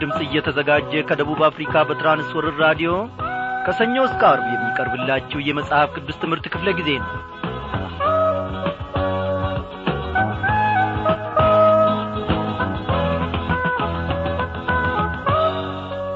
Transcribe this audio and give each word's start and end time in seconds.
ድምፅ 0.00 0.18
እየተዘጋጀ 0.24 0.92
ከደቡብ 1.08 1.40
አፍሪካ 1.46 1.82
በትራንስወርር 1.88 2.56
ራዲዮ 2.64 2.90
ከሰኞ 3.66 3.96
እስከ 4.06 4.22
አርብ 4.30 4.46
የሚቀርብላችሁ 4.52 5.38
የመጽሐፍ 5.46 5.90
ቅዱስ 5.96 6.20
ትምህርት 6.22 6.46
ክፍለ 6.52 6.68
ጊዜ 6.78 6.90
ነው። 7.02 7.10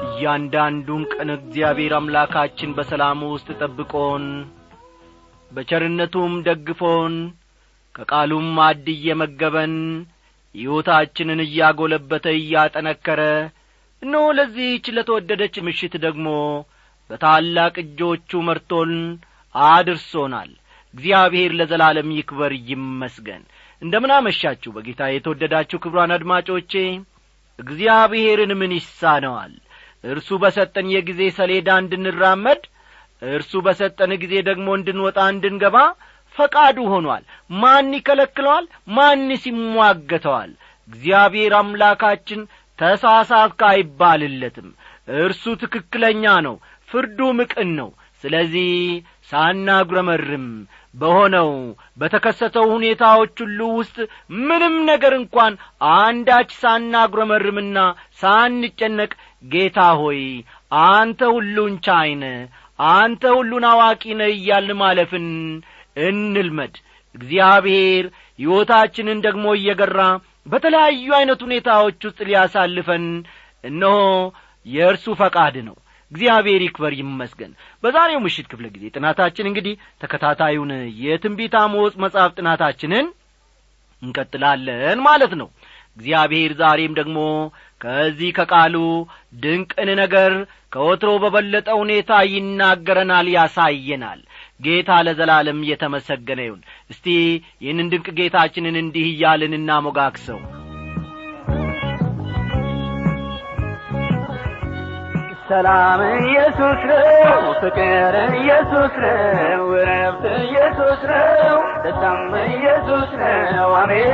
እያንዳንዱን 0.07 1.03
ቀን 1.13 1.29
እግዚአብሔር 1.35 1.93
አምላካችን 1.97 2.75
በሰላሙ 2.77 3.21
ውስጥ 3.33 3.49
ጠብቆን 3.61 4.25
በቸርነቱም 5.51 6.33
ደግፎን 6.47 7.15
ከቃሉም 7.95 8.47
ማድ 8.57 8.85
እየመገበን 8.93 9.75
ሕይወታችንን 10.55 11.41
እያጐለበተ 11.45 12.25
እያጠነከረ 12.39 13.21
እነሆ 14.03 14.23
ለዚህች 14.37 14.85
ለተወደደች 14.95 15.55
ምሽት 15.65 15.93
ደግሞ 16.05 16.27
በታላቅ 17.09 17.75
እጆቹ 17.83 18.41
መርቶን 18.47 18.91
አድርሶናል። 19.55 20.51
እግዚአብሔር 20.93 21.51
ለዘላለም 21.59 22.09
ይክበር 22.17 22.53
ይመስገን። 22.69 23.43
እንደምን 23.81 24.11
አመሻችሁ 24.17 24.71
በጌታ 24.75 25.03
የተወደዳችሁ 25.09 25.77
ክብሯን 25.83 26.13
አድማጮቼ። 26.15 26.73
እግዚአብሔርን 27.59 28.51
ምን 28.59 28.71
ይሳነዋል? 28.77 29.53
እርሱ 30.03 30.29
በሰጠን 30.43 30.87
የጊዜ 30.93 31.21
ሰሌዳ 31.37 31.69
እንድንራመድ 31.81 32.61
እርሱ 33.21 33.53
በሰጠን 33.65 34.11
ጊዜ 34.23 34.33
ደግሞ 34.47 34.67
እንድንወጣ 34.77 35.19
እንድንገባ 35.33 35.77
ፈቃዱ 36.35 36.77
ሆኗል። 36.93 37.23
ማን 37.55 37.91
ይከለክለዋል? 37.97 38.65
ማንስ 38.95 39.43
ይሟገተዋል? 39.49 40.51
እግዚአብሔር 40.87 41.53
አምላካችን 41.59 42.41
ተሳሳትካ 42.79 43.61
አይባልለትም። 43.71 44.69
እርሱ 45.19 45.43
ትክክለኛ 45.61 46.25
ነው 46.45 46.55
ፍርዱ 46.89 47.19
ምቅን 47.39 47.69
ነው። 47.79 47.89
ስለዚህ 48.23 48.69
ሳናጉረመርም 49.31 50.45
በሆነው 50.93 51.49
በተከሰተው 51.99 52.65
ሁኔታዎች 52.73 53.35
ሁሉ 53.43 53.59
ውስጥ 53.77 53.97
ምንም 54.41 54.75
ነገር 54.89 55.13
እንኳን 55.17 55.53
አንዳች 55.97 56.49
ሳናጉረመርምና 56.61 57.77
ሳንጨነቅ 58.21 59.11
ጌታ 59.45 59.79
ሆይ 60.01 60.21
አንተ 60.87 61.21
ሁሉን 61.35 61.73
ቻይነ 61.87 62.23
አንተ 62.93 63.23
ሁሉን 63.37 63.65
አዋቂ 63.71 64.03
ነ 64.19 64.29
እያልን 64.35 64.79
ማለፍን 64.79 65.27
እንልመድ። 66.05 66.75
እግዚአብሔር 67.15 68.05
ሕይወታችንን 68.39 69.19
ደግሞ 69.25 69.45
እየገራ 69.57 69.99
በተለያዩ 70.45 71.07
ዐይነት 71.17 71.41
ሁኔታዎች 71.47 71.99
ውስጥ 72.07 72.19
ሊያሳልፈን 72.27 73.05
እነሆ 73.63 73.97
የእርሱ 74.65 75.05
ፈቃድ 75.21 75.55
ነው። 75.67 75.75
እግዚአብሔር 76.11 76.61
ይክበር 76.63 76.93
ይመስገን። 76.97 77.51
በዛሬው 77.83 78.19
ምሽት 78.25 78.47
ክፍለ 78.51 78.65
ጊዜ 78.73 78.85
ጥናታችን 78.95 79.47
እንግዲህ 79.49 79.73
ተከታታዩን 80.01 80.71
የትንቢት 81.03 81.53
አሞጽ 81.61 81.93
መጽሐፍ 82.03 82.31
ጥናታችንን 82.37 83.05
እንቀጥላለን 84.01 84.99
ማለት 85.07 85.33
ነው። 85.41 85.49
እግዚአብሔር 85.97 86.51
ዛሬም 86.59 86.93
ደግሞ 86.99 87.17
ከዚህ 87.81 88.29
ከቃሉ 88.37 88.75
ድንቅን 89.43 89.89
ነገር 89.99 90.33
ከወትሮ 90.73 91.11
በበለጠ 91.23 91.67
ሁኔታ 91.81 92.11
ይናገረናል 92.31 93.27
ያሳየናል 93.35 94.21
ጌታ 94.63 94.99
ለዘላለም 95.05 95.61
እየተመሰገነ 95.63 96.41
ይሁን። 96.45 96.61
እስቲ 96.89 97.05
ይህንን 97.61 97.89
ድንቅ 97.93 98.07
ጌታችንን 98.19 98.77
እንዲህ 98.81 99.07
እያልን 99.11 99.55
እናሞጋክሰው 99.59 100.39
ሰላም 105.47 106.01
ኢየሱስ 106.21 106.81
ነው 106.89 107.41
ፍቅር 107.61 108.13
ኢየሱስ 108.37 108.93
ነው 109.03 109.63
ረፍት 109.89 110.23
ኢየሱስ 110.45 111.01
ነው 111.11 111.57
ደስታም 111.83 112.21
ኢየሱስ 112.51 113.11
ነው። 113.21 113.69
አሜን። 113.75 114.13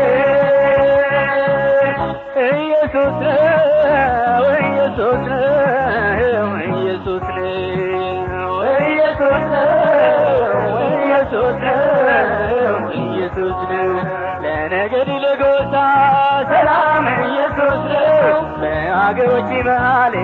ኢየሱስ 2.59 3.16
ነው 3.22 4.44
ኢየሱስ 4.62 5.23
ነው 5.31 6.50
ኢየሱስ 6.72 7.25
ነው 7.38 8.53
ኢየሱስ 8.85 9.44
ነው 9.53 9.98
ኢየሱስ 11.31 11.63
ኢየሱስ 13.00 13.57
ነው 13.72 13.90
ለነገድ 14.44 15.09
ለጎሳ 15.23 15.73
ሰላም 16.51 17.06
ኢየሱስ 17.23 17.81
ነው። 17.91 18.38
በአገሮች 18.62 19.50
መሃል 19.67 20.16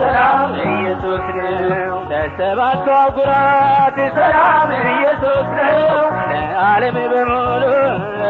ሰላም 0.00 0.50
ኢየሱስ 0.68 1.24
ነው። 1.38 1.94
ለሰባቱ 2.10 2.86
አህጉራት 2.96 3.98
ሰላም 4.18 4.70
ኢየሱስ 4.88 5.46
ነው 5.60 6.02
ለዓለም 6.32 6.98
በሙሉ 7.12 7.64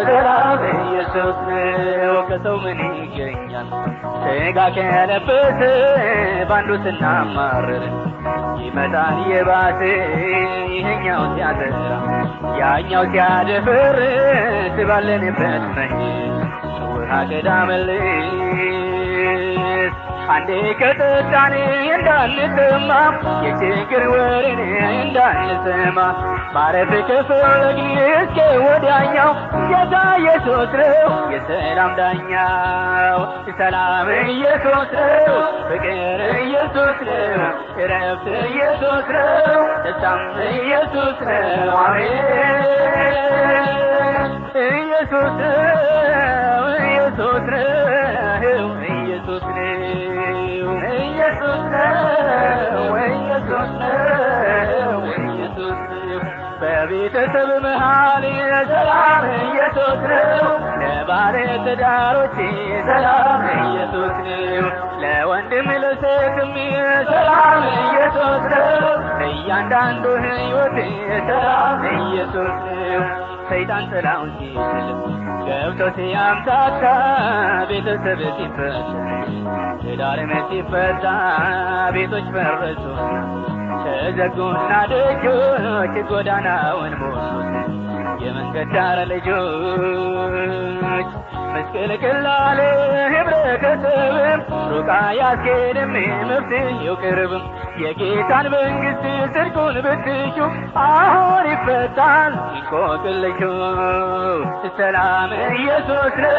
ሰላም 0.08 0.60
ኢየሱስ 0.76 1.38
ነው። 1.50 2.14
ከሰው 2.28 2.58
ምን 2.64 2.80
ይገኛል? 2.98 3.68
ስጋ 4.22 4.58
ከለበሰ 4.76 5.60
ባንዱ 6.50 6.70
ስናማርር 6.84 7.84
ይመጣል 8.80 9.16
የባሰ 9.30 9.80
ይሄኛው 10.72 11.22
ሲያጠራ 11.30 11.78
ያኛው 12.60 13.04
ሲያደፍርስ 13.12 13.98
ባለንበት 14.88 15.64
መሄድ 15.76 16.34
ውሃ 16.92 17.10
ገዳመልስ 17.30 18.04
አንዴ 20.28 20.50
ከጠጣን 20.80 21.52
እንዳንሰማ 21.88 22.90
የችግር 23.44 24.02
ወሬን 24.12 24.60
እንዳንሰማ 24.94 25.98
ማረፍ 26.54 26.92
ከፈለግን 27.08 27.88
እስከ 28.14 28.36
ወዲያኛው 28.64 29.30
ጌታ 29.70 29.94
ኢየሱስ 30.20 30.72
ነው 30.80 31.08
የሰላም 31.34 31.92
ዳኛው። 31.98 33.18
ሰላም 33.60 34.08
ኢየሱስ 34.28 34.90
ነው 34.98 35.36
ፍቅር 35.70 36.20
ኢየሱስ 36.42 36.98
ነው 37.08 37.54
እረፍት 37.82 38.26
ኢየሱስ 38.48 39.08
ነው 39.16 39.62
ደስታም 39.84 40.22
ኢየሱስ 40.54 41.18
ነው። 41.30 41.76
አሜን። 41.78 42.64
ኢየሱስ 44.68 45.34
ነው 45.40 46.64
ኢየሱስ 46.84 47.46
ነው 47.48 48.68
ኢየሱስ 48.94 49.44
ነው 49.50 49.97
በቤተሰብ 56.60 57.50
መሃል 57.64 58.24
ሰላም 58.70 59.24
ኢየሱስ 59.40 60.00
ለባለ 60.80 61.34
ትዳሮች 61.66 62.36
ሰላም 62.88 63.42
ኢየሱስ 63.58 64.16
ለወንድም 65.02 65.68
ለሴትም 65.84 66.54
ሰላም 67.10 67.62
ኢየሱስ 67.78 68.44
ነው 68.54 68.88
ለእያንዳንዱ 69.20 70.04
ሰላም 71.30 71.82
ኢየሱስ 71.96 72.52
ሰይጣን 73.50 73.84
ጥላውን 73.92 74.30
ሲስል 74.38 74.88
ገብቶ 75.46 75.82
ሲያምታታ 75.96 76.82
ቤተሰብ 77.70 78.20
ሲፈታ 78.38 79.37
ትዳርም 79.88 80.32
ሲፈታ 80.48 81.04
ቤቶች 81.94 82.26
ፈረሱና 82.34 82.98
ተዘጉና 83.84 84.72
ደጆች 84.90 85.94
ጎዳናውን 86.10 86.94
ሞሉት 87.00 87.37
የመንገድ 88.22 88.68
ዳር 88.74 88.98
ልጆች 89.10 91.08
ምስቅልቅላለ 91.52 92.58
ህብረተሰብም 93.12 94.40
ሩቃ 94.72 94.90
ያስኬድም 95.18 95.92
መፍትሄው 96.30 96.94
ቅርብም 97.02 97.44
የጌታን 97.82 98.46
መንግሥት 98.54 99.04
ጽድቁን 99.34 99.76
ብትሹ 99.84 100.36
አሁን 100.84 101.46
ይፈታል 101.52 102.34
ይቆቅልሹ። 102.58 103.40
ሰላም 104.78 105.30
ኢየሱስ 105.54 106.16
ነው 106.24 106.36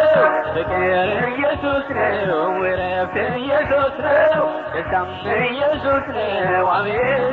ፍቅር 0.53 1.09
ኢየሱስ 1.31 1.87
ነው 2.29 2.51
ረፍት 2.81 3.15
ኢየሱስ 3.41 3.95
ነው 4.05 4.45
ደስታም 4.73 5.09
ኢየሱስ 5.47 6.05
ነው። 6.17 6.67
አሜን። 6.75 7.25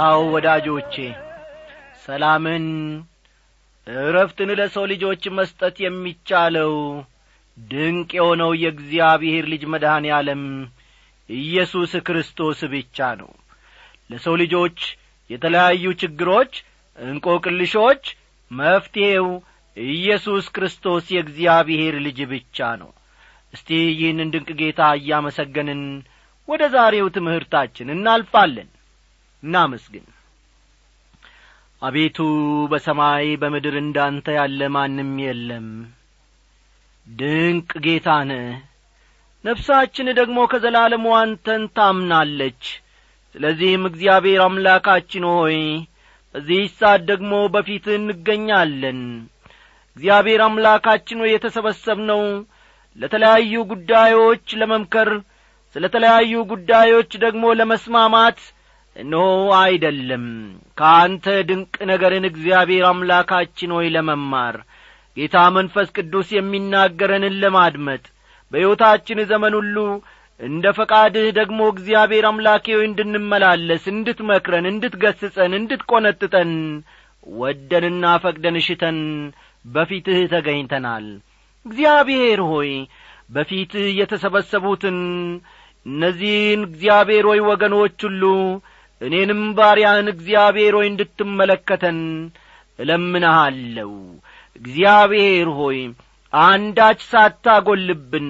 አዎ 0.00 0.20
ወዳጆቼ 0.34 0.94
ሰላምን 2.02 2.64
እረፍትን 3.86 4.50
ለሰው 4.58 4.84
ልጆች 4.92 5.22
መስጠት 5.38 5.76
የሚቻለው 5.84 6.72
ድንቅ 7.58 8.10
የሆነው 8.18 8.50
የእግዚአብሔር 8.62 9.44
ልጅ 9.52 9.62
መድኃኔ 9.72 10.06
ዓለም 10.18 10.42
ኢየሱስ 11.30 11.92
ክርስቶስ 12.06 12.60
ብቻ 12.74 13.08
ነው። 13.20 13.30
ለሰው 14.10 14.34
ልጆች 14.42 14.78
የተለያዩ 15.30 15.84
ችግሮች 16.02 16.52
እንቆቅልሾች 16.98 18.04
መፍትሔው 18.50 19.28
ኢየሱስ 19.76 20.46
ክርስቶስ 20.56 21.04
የእግዚአብሔር 21.14 21.94
ልጅ 22.06 22.18
ብቻ 22.32 22.68
ነው። 22.80 22.90
እስቲ 23.54 23.68
ይህንን 23.92 24.32
ድንቅ 24.34 24.50
ጌታ 24.60 24.82
እያመሰገንን 24.98 25.82
ወደ 26.48 26.62
ዛሬው 26.74 27.06
ትምህርታችን 27.16 27.92
እናልፋለን። 27.94 28.68
እናመስግን 29.42 30.04
አቤቱ 31.82 32.18
በሰማይ 32.70 33.26
በምድር 33.40 33.74
እንዳንተ 33.80 34.26
ያለ 34.36 34.68
ማንም 34.74 35.10
የለም። 35.22 35.66
ድንቅ 37.06 37.70
ጌታ 37.86 38.08
ነህ 38.28 38.44
ነፍሳችን 39.44 40.08
ደግሞ 40.18 40.38
ከዘላለሙ 40.50 41.06
አንተን 41.20 41.62
ታምናለች። 41.76 42.62
ስለዚህም 43.34 43.84
እግዚአብሔር 43.90 44.40
አምላካችን 44.46 45.24
ሆይ 45.32 45.58
በዚህ 46.34 46.62
ሰዓት 46.78 47.02
ደግሞ 47.10 47.32
በፊትህ 47.54 47.96
እንገኛለን። 48.00 49.00
እግዚአብሔር 49.96 50.40
አምላካችን 50.46 51.20
ሆይ 51.22 51.30
የተሰበሰብነው 51.34 52.22
ለተለያዩ 52.98 53.54
ጉዳዮች 53.72 54.46
ለመምከር 54.60 55.10
ስለ 55.76 55.86
ተለያዩ 55.94 56.32
ጉዳዮች 56.50 57.12
ደግሞ 57.24 57.44
ለመስማማት 57.58 58.40
እነሆ 58.96 59.26
አይደለም። 59.60 60.24
ከአንተ 60.78 61.26
ድንቅ 61.48 61.74
ነገርን 61.90 62.24
እግዚአብሔር 62.30 62.84
አምላካችን 62.88 63.70
ሆይ 63.76 63.86
ለመማር 63.94 64.56
ጌታ 65.16 65.36
መንፈስ 65.56 65.88
ቅዱስ 65.96 66.28
የሚናገረንን 66.36 67.34
ለማድመጥ 67.42 68.02
በሕይወታችን 68.52 69.18
ዘመን 69.30 69.54
ሁሉ 69.58 69.76
እንደ 70.40 70.66
ፈቃድህ 70.78 71.26
ደግሞ 71.38 71.60
እግዚአብሔር 71.72 72.24
አምላኬ 72.28 72.66
ሆይ 72.76 72.86
እንድንመላለስ 72.88 73.84
እንድትመክረን 73.92 74.66
እንድትገስጸን 74.70 75.52
እንድትቈነጥጠን 75.58 76.52
ወደንና 77.36 78.04
ፈቅደን 78.22 78.56
እሽተን 78.60 78.98
በፊትህ 79.64 80.20
ተገኝተናል። 80.32 81.06
እግዚአብሔር 81.66 82.40
ሆይ 82.50 82.70
በፊትህ 83.30 83.86
የተሰበሰቡትን 84.00 84.98
እነዚህን 85.86 86.60
እግዚአብሔር 86.68 87.24
ሆይ 87.30 87.40
ወገኖች 87.48 87.98
ሁሉ 88.08 88.24
እኔንም 89.02 89.42
ባሪያን 89.58 90.06
እግዚአብሔር 90.12 90.74
ሆይ 90.78 90.86
እንድትመለከተን 90.90 92.00
እለምንሃለሁ። 92.78 93.92
እግዚአብሔር 94.60 95.48
ሆይ 95.58 95.78
አንዳች 96.32 97.00
ሳታጐልብን 97.10 98.28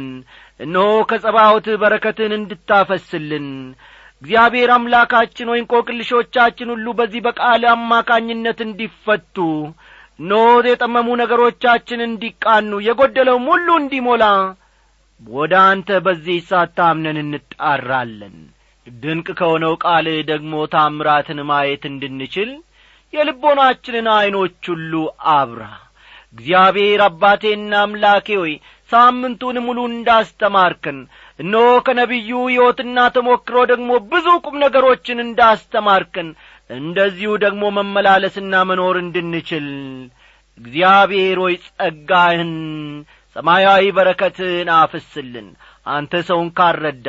እነሆ 0.61 0.89
ከጸባዖት 1.11 1.67
በረከትን 1.83 2.33
እንድታፈስልን 2.39 3.49
እግዚአብሔር 4.23 4.71
አምላካችን 4.75 5.51
ሆይ 5.53 5.61
እንቆቅልሾቻችን 5.61 6.69
ሁሉ 6.75 6.87
በዚህ 6.99 7.21
በቃል 7.27 7.63
አማካኝነት 7.73 8.59
እንዲፈቱ 8.67 9.37
እነሆ 10.19 10.41
የጠመሙ 10.67 11.09
ነገሮቻችን 11.21 12.01
እንዲቃኑ 12.07 12.73
የጐደለውም 12.87 13.47
ሁሉ 13.53 13.69
እንዲሞላ 13.81 14.25
ወደ 15.21 15.55
አንተ 15.67 15.99
በዚህ 16.07 16.39
ሳታምነን 16.49 17.19
እንጣራለን 17.25 18.37
ድንቅ 18.87 19.27
ከሆነው 19.39 19.75
ቃል 19.85 20.07
ደግሞ 20.31 20.55
ታምራትን 20.73 21.41
ማየት 21.51 21.83
እንድንችል 21.91 22.51
የልቦናችንን 23.13 24.07
ዐይኖች 24.15 24.63
ሁሉ 24.73 24.93
አብራ። 25.33 25.63
እግዚአብሔር 26.35 27.01
አባቴና 27.07 27.73
አምላኬ 27.83 28.29
ሆይ 28.41 28.53
ሳምንቱን 28.91 29.57
ሙሉ 29.67 29.79
እንዳስተማርከን 29.91 30.99
እነሆ 31.39 31.67
ከነቢዩ 31.87 32.31
ሕይወትና 32.47 32.99
ተሞክሮ 33.17 33.57
ደግሞ 33.73 33.91
ብዙ 34.11 34.27
ቁም 34.45 34.57
ነገሮችን 34.65 35.25
እንዳስተማርከን 35.27 36.29
እንደዚሁ 36.79 37.31
ደግሞ 37.45 37.63
መመላለስና 37.79 38.63
መኖር 38.71 38.97
እንድንችል። 39.03 39.69
እግዚአብሔር 40.59 41.39
ሆይ 41.45 41.55
ጸጋህን 41.69 42.53
ሰማያዊ 43.37 43.85
በረከትን 43.97 44.69
አፍስልን 44.79 45.47
አንተ 45.89 46.15
ሰውን 46.29 46.49
ካልረዳ 46.59 47.09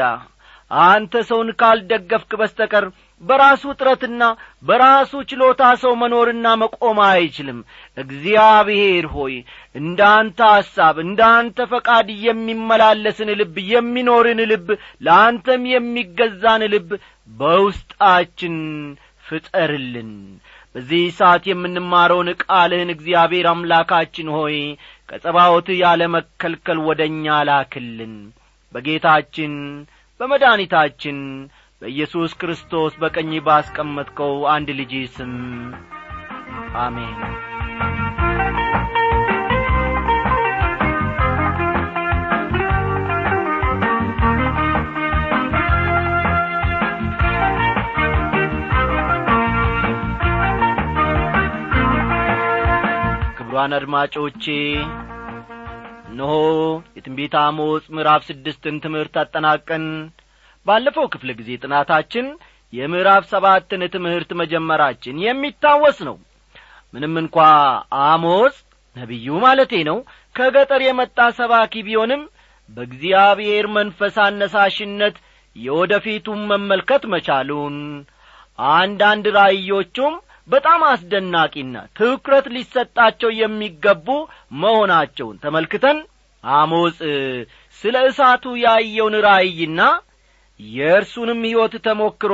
አንተ 0.83 1.21
ሰውን 1.27 1.49
ካልደገፍክ 1.59 2.31
በስተቀር 2.39 2.85
በራሱ 3.23 3.63
ጥረትና 3.77 4.23
በራሱ 4.63 5.11
ችሎታ 5.29 5.63
ሰው 5.81 5.93
መኖርና 6.01 6.47
መቆም 6.61 6.97
አይችልም። 7.05 7.59
እግዚአብሔር 7.97 9.05
ሆይ 9.13 9.35
እንደ 9.75 9.99
አንተ 10.13 10.39
ሐሳብ 10.51 10.95
እንደ 11.05 11.21
አንተ 11.33 11.67
ፈቃድ 11.71 12.09
የሚመላለስን 12.25 13.31
ልብ 13.41 13.55
የሚኖርን 13.71 14.41
ልብ 14.51 14.67
ለአንተም 15.07 15.63
የሚገዛን 15.73 16.63
ልብ 16.73 16.89
በውስጣችን 17.29 18.57
ፍጠርልን። 19.25 20.11
በዚህ 20.75 21.03
ሰዓት 21.17 21.43
የምንማረውን 21.47 22.29
ቃልህን 22.43 22.91
እግዚአብሔር 22.93 23.47
አምላካችን 23.49 24.29
ሆይ 24.35 24.55
ከጸባዖት 25.09 25.67
ያለ 25.81 26.03
መከልከል 26.15 26.79
ወደ 26.87 27.01
እኛ 27.11 27.35
ላክልን። 27.49 28.15
በጌታችን 28.75 29.53
በመድኃኒታችን 30.23 31.17
በኢየሱስ 31.81 32.31
ክርስቶስ 32.41 32.93
በቀኝ 33.01 33.31
ባስቀመጥከው 33.47 34.33
አንድ 34.51 34.69
ልጅ 34.77 34.93
ስም 35.15 35.33
አሜን። 36.83 37.17
ክቡራን 53.37 53.73
አድማጮቼ 53.73 54.45
እነሆ 56.13 56.33
የትንቢት 56.95 57.35
አሞጽ 57.41 57.85
ምዕራፍ 57.95 58.21
ስድስትን 58.27 58.75
ትምህርት 58.83 59.15
አጠናቀን 59.21 59.85
ባለፈው 60.65 61.05
ክፍለ 61.13 61.29
ጊዜ 61.39 61.49
ጥናታችን 61.63 62.25
የምዕራፍ 62.73 63.23
ሰባትን 63.31 63.81
ትምህርት 63.95 64.29
መጀመራችን 64.41 65.15
የሚታወስ 65.23 65.97
ነው። 66.07 66.15
ምንም 66.93 67.13
እንኳ 67.21 67.37
አሞጽ 68.05 68.55
ነቢዩ 68.95 69.27
ማለቴ 69.43 69.73
ነው። 69.89 69.97
ከገጠር 70.35 70.81
የመጣ 70.85 71.19
ሰባኪ 71.39 71.83
ቢሆንም 71.87 72.21
በእግዚአብሔር 72.69 73.65
መንፈስ 73.77 74.15
አነሳሽነት 74.25 75.15
የወደፊቱን 75.55 76.41
መመልከት 76.51 77.03
መቻሉን 77.13 77.75
አንዳንድ 78.59 79.25
ራእዮቹም 79.37 80.13
በጣም 80.47 80.81
አስደናቂና 80.89 81.75
ትኩረት 81.97 82.47
ሊሰጣቸው 82.55 83.29
የሚገቡ 83.41 84.07
መሆናቸውን 84.63 85.37
ተመልክተን 85.43 85.99
አሞጽ 86.43 86.97
ስለ 87.79 87.95
እሳቱ 88.09 88.45
ያየውን 88.63 89.15
ራእይና 89.25 89.81
የእርሱንም 90.59 91.39
ሕይወት 91.47 91.75
ተሞክሮ 91.87 92.33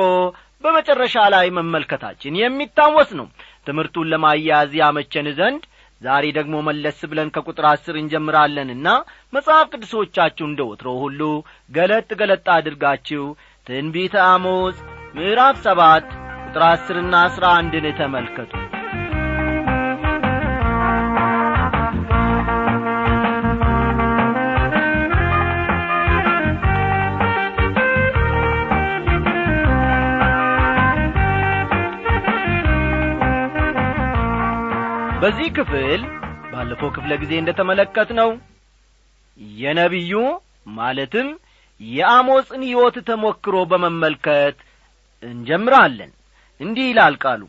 በመጨረሻ 0.63 1.16
ላይ 1.34 1.48
መመልከታችን 1.58 2.39
የሚታወስ 2.39 3.12
ነው። 3.20 3.28
ትምህርቱን 3.68 4.10
ለማያያዝ 4.13 4.72
ያመቸን 4.82 5.28
ዘንድ 5.38 5.63
ዛሬ 6.01 6.25
ደግሞ 6.38 6.56
መለስ 6.68 7.00
ብለን 7.12 7.32
ከቁጥር 7.36 7.66
አስር 7.72 7.96
እንጀምራለንና 8.01 8.88
መጽሐፍ 9.34 9.66
ቅዱሶቻችሁ 9.74 10.46
እንደ 10.50 10.62
ወትሮ 10.70 10.89
ሁሉ 11.04 11.22
ገለጥ 11.72 12.10
ገለጥ 12.22 12.46
አድርጋችሁ 12.56 13.25
ትንቢተ 13.68 14.16
አሞጽ 14.28 14.78
ምዕራፍ 15.16 15.58
ሰባት 15.66 16.08
ቁጥር 16.50 16.63
አስርና 16.68 17.15
አስራ 17.25 17.46
አንድን 17.58 17.86
ተመልከቱ። 17.98 18.51
በዚህ 35.22 35.50
ክፍል 35.58 36.01
ባለፈው 36.51 36.89
ክፍለ 36.96 37.12
ጊዜ 37.22 37.34
እንደ 37.39 37.51
ተመለከት 37.60 38.12
ነው 38.20 38.29
የነቢዩ 39.58 40.13
ማለትም 40.77 41.27
የአሞፅን 41.82 42.63
ሕይወት 42.68 42.98
ተሞክሮ 43.10 43.58
በመመልከት 43.72 44.58
እንጀምራለን 45.24 46.12
እንዲህ 46.60 46.86
ይላል 46.89 47.16
ቃሉ 47.24 47.42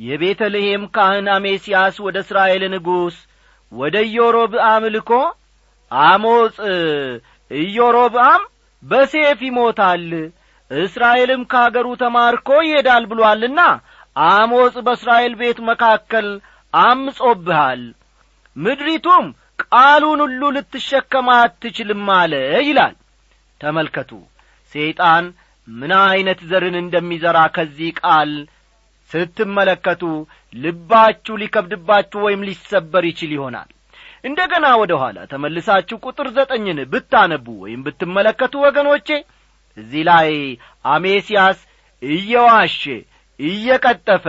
የቤተልሔም 0.00 0.82
ካህን 0.94 1.26
አሜስያስ 1.34 1.96
ወደ 2.06 2.16
እስራኤል 2.24 2.62
ንጉሥ 2.74 3.16
ወደ 3.72 3.96
ኢዮሮብአም 4.08 4.84
ልኮ 4.94 5.10
አሞጽ 5.90 6.56
ኢዮሮብአም 7.50 8.42
በሴፍ 8.82 9.40
ይሞታል 9.46 10.06
እስራኤልም 10.70 11.42
ከአገሩ 11.52 11.88
ተማርኮ 12.02 12.48
ይሄዳል 12.66 13.04
ብሎአልና 13.10 13.60
አሞጽ 14.16 14.76
በእስራኤል 14.86 15.34
ቤት 15.40 15.58
መካከል 15.70 16.28
አምጾብሃል 16.74 17.82
ምድሪቱም 18.56 19.26
ቃሉን 19.64 20.20
ሁሉ 20.24 20.42
ልትሸከም 20.56 21.28
አትችልም 21.34 22.06
አለ 22.16 22.32
ይላል። 22.66 22.94
ተመልከቱ 23.60 24.10
ሰይጣን 24.72 25.24
ምን 25.68 25.92
ዐይነት 26.00 26.40
ዘርን 26.50 26.76
እንደሚዘራ 26.80 27.38
ከዚህ 27.56 27.90
ቃል 28.00 28.32
ስትመለከቱ 29.10 30.02
ልባችሁ 30.54 31.34
ሊከብድባችሁ 31.42 32.20
ወይም 32.26 32.44
ሊሰበር 32.48 33.04
ይችል 33.10 33.32
ይሆናል። 33.36 33.70
እንደ 34.24 34.40
ገና 34.52 34.66
ወደ 34.80 34.92
ኋላ 35.00 35.18
ተመልሳችሁ 35.32 35.96
ቁጥር 36.04 36.28
ዘጠኝን 36.36 36.78
ብታነቡ 36.92 37.46
ወይም 37.64 37.80
ብትመለከቱ 37.86 38.54
ወገኖቼ 38.66 39.08
እዚህ 39.76 40.02
ላይ 40.08 40.30
አሜስያስ 40.88 41.58
እየዋሸ 42.02 42.82
እየቀጠፈ 43.40 44.24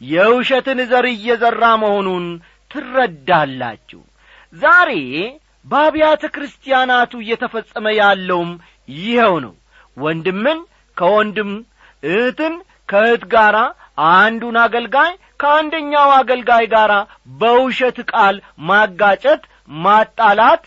የውሸትን 0.00 0.78
ዘር 0.90 1.06
እየዘራ 1.12 1.64
መሆኑን 1.82 2.26
ትረዳላችሁ። 2.70 4.00
ዛሬ 4.54 4.90
በአብያተ 5.66 6.22
ክርስቲያናቱ 6.34 7.12
እየተፈጸመ 7.22 7.86
ያለውም 8.00 8.50
ይኸው 8.98 9.34
ነው። 9.44 9.54
ወንድምን 9.96 10.58
ከወንድም 11.02 11.52
እህትን 12.02 12.54
ከእህት 12.88 13.22
ጋር 13.32 13.56
አንዱን 14.12 14.56
አገልጋይ 14.62 15.10
ከአንደኛው 15.40 16.10
አገልጋይ 16.18 16.64
ጋር 16.74 16.92
በውሸት 17.40 17.98
ቃል 18.10 18.36
ማጋጨት 18.68 19.42
ማጣላት 19.82 20.62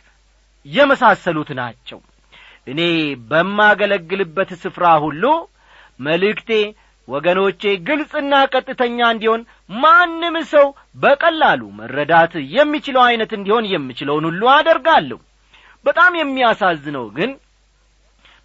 የመሳሰሉት 0.66 1.50
ናቸው። 1.60 2.00
እኔ 2.68 2.82
በማገለግልበት 3.30 4.52
ስፍራ 4.64 4.86
ሁሉ 5.04 5.24
መልእክቴ 6.00 6.50
ወገኖቼ 7.08 7.62
ግልጽና 7.88 8.34
ቀጥተኛ 8.54 9.00
እንዲሆን 9.14 9.42
ማንም 9.80 10.36
ሰው 10.54 10.66
በቀላሉ 11.04 11.62
መረዳት 11.80 12.34
የሚችለው 12.56 13.04
ዐይነት 13.08 13.34
እንዲሆን 13.38 13.66
የምችለውን 13.74 14.28
ሁሉ 14.30 14.44
አደርጋለሁ። 14.56 15.20
በጣም 15.86 16.14
የሚያሳዝነው 16.20 17.06
ግን 17.18 17.32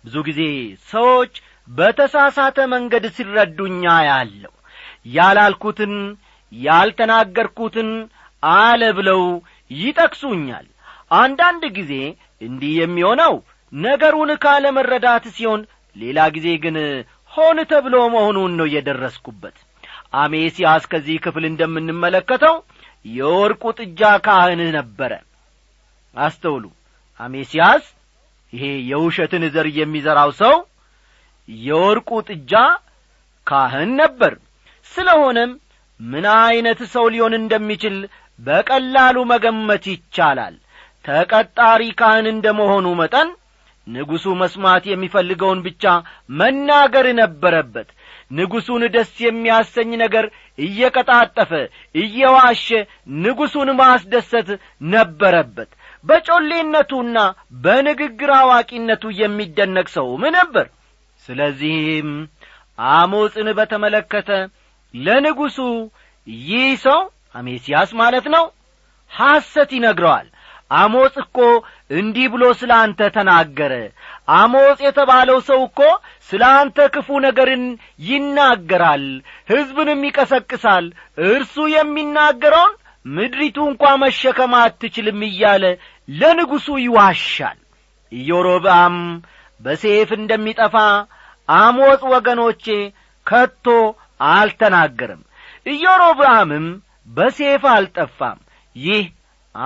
ብዙ 0.04 0.16
ጊዜ 0.28 0.42
ሰዎች 0.92 1.32
በተሳሳተ 1.68 2.58
መንገድ 2.72 3.04
ሲረዱኛ 3.16 3.84
ያለው 4.08 4.52
ያላልኩትን 5.16 5.94
ያልተናገርኩትን 6.52 7.90
አለ 8.42 8.82
ብለው 8.98 9.22
ይጠቅሱኛል። 9.70 10.66
አንዳንድ 11.16 11.62
ጊዜ 11.78 11.92
እንዲህ 12.40 12.72
የሚሆነው 12.78 13.34
ነገሩን 13.72 14.30
ካለ 14.42 14.64
መረዳት 14.76 15.24
ሲሆን 15.36 15.60
ሌላ 15.96 16.18
ጊዜ 16.36 16.48
ግን 16.64 16.76
ሆን 17.32 17.58
ተብሎ 17.70 17.96
መሆኑን 18.14 18.52
ነው 18.60 18.66
የደረስኩበት። 18.74 19.56
አሜሲያስ 20.20 20.84
ከዚህ 20.92 21.16
ክፍል 21.24 21.44
እንደምንመለከተው 21.48 22.54
የወርቁ 23.04 23.64
ጥጃ 23.78 24.00
ካህን 24.24 24.60
ነበረ። 24.78 25.12
አስተውሉ። 26.14 26.64
አሜሲያስ 27.20 27.84
ይሄ 28.52 28.62
የውሸትን 28.90 29.44
ዘር 29.54 29.66
የሚዘራው 29.78 30.30
ሰው 30.40 30.54
የወርቁ 31.62 32.10
ጥጃ 32.28 32.52
ካህን 33.46 33.90
ነበር። 34.00 34.32
ስለሆነም 34.92 35.52
ምን 36.00 36.24
ዐይነት 36.34 36.80
ሰው 36.94 37.06
ሊሆን 37.14 37.34
እንደሚችል 37.38 37.96
በቀላሉ 38.38 39.16
መገመት 39.32 39.84
ይቻላል። 39.92 40.54
ተቀጣሪ 41.04 41.82
ካህን 42.00 42.26
እንደ 42.32 42.46
መሆኑ 42.58 42.86
መጠን 43.00 43.28
ንጉሡ 43.86 44.24
መስማት 44.40 44.84
የሚፈልገውን 44.88 45.60
ብቻ 45.66 45.84
መናገር 46.40 47.06
ነበረበት። 47.20 47.88
ንጉሡን 48.30 48.82
ደስ 48.94 49.12
የሚያሰኝ 49.24 49.90
ነገር 50.02 50.26
እየቀጣጠፈ 50.58 51.52
እየዋሸ 51.94 52.66
ንጉሡን 53.22 53.70
ማስደሰት 53.80 54.48
ነበረበት። 54.92 55.70
በጮሌነቱና 56.04 57.16
በንግግር 57.64 58.30
አዋቂነቱ 58.38 59.04
የሚደነቅ 59.20 59.88
ሰውም 59.96 60.22
ነበር 60.38 60.68
ስለዚህም 61.28 62.10
አሞጽን 62.78 63.48
በተመለከተ 63.58 64.30
ለንጉሡ 64.94 65.58
ይህ 66.46 66.70
ሰው 66.84 67.00
አሜስያስ 67.34 67.90
ማለት 68.00 68.26
ነው 68.34 68.44
ሐሰት 69.10 69.70
ይነግረዋል። 69.76 70.28
አሞጽ 70.70 71.14
እኮ 71.22 71.38
እንዲህ 71.90 72.26
ብሎ 72.32 72.44
ስለ 72.58 72.72
አንተ 72.82 73.00
ተናገረ። 73.14 73.72
አሞጽ 74.34 74.78
የተባለው 74.86 75.38
ሰው 75.48 75.60
እኮ 75.68 75.80
ስለ 76.30 76.42
አንተ 76.58 76.78
ክፉ 76.94 77.08
ነገርን 77.24 77.64
ይናገራል 78.08 79.06
ሕዝብንም 79.48 80.04
ይቀሰቅሳል 80.08 80.86
እርሱ 81.28 81.56
የሚናገረውን 81.74 82.74
ምድሪቱ 83.06 83.58
እንኳ 83.70 83.84
መሸከም 84.02 84.54
አትችልም 84.60 85.20
እያለ 85.28 85.64
ለንጉሡ 86.08 86.66
ይዋሻል። 86.84 87.58
ኢዮሮብአም 88.12 88.96
በሴፍ 89.60 90.10
እንደሚጠፋ 90.18 90.76
አሞጽ 91.48 92.02
ወገኖቼ 92.12 92.64
ከቶ 93.26 93.66
አልተናገርም። 94.30 95.22
ኢዮሮብአምም 95.66 96.66
በሴፍ 97.08 97.62
አልጠፋም። 97.72 98.38
ይህ 98.76 99.04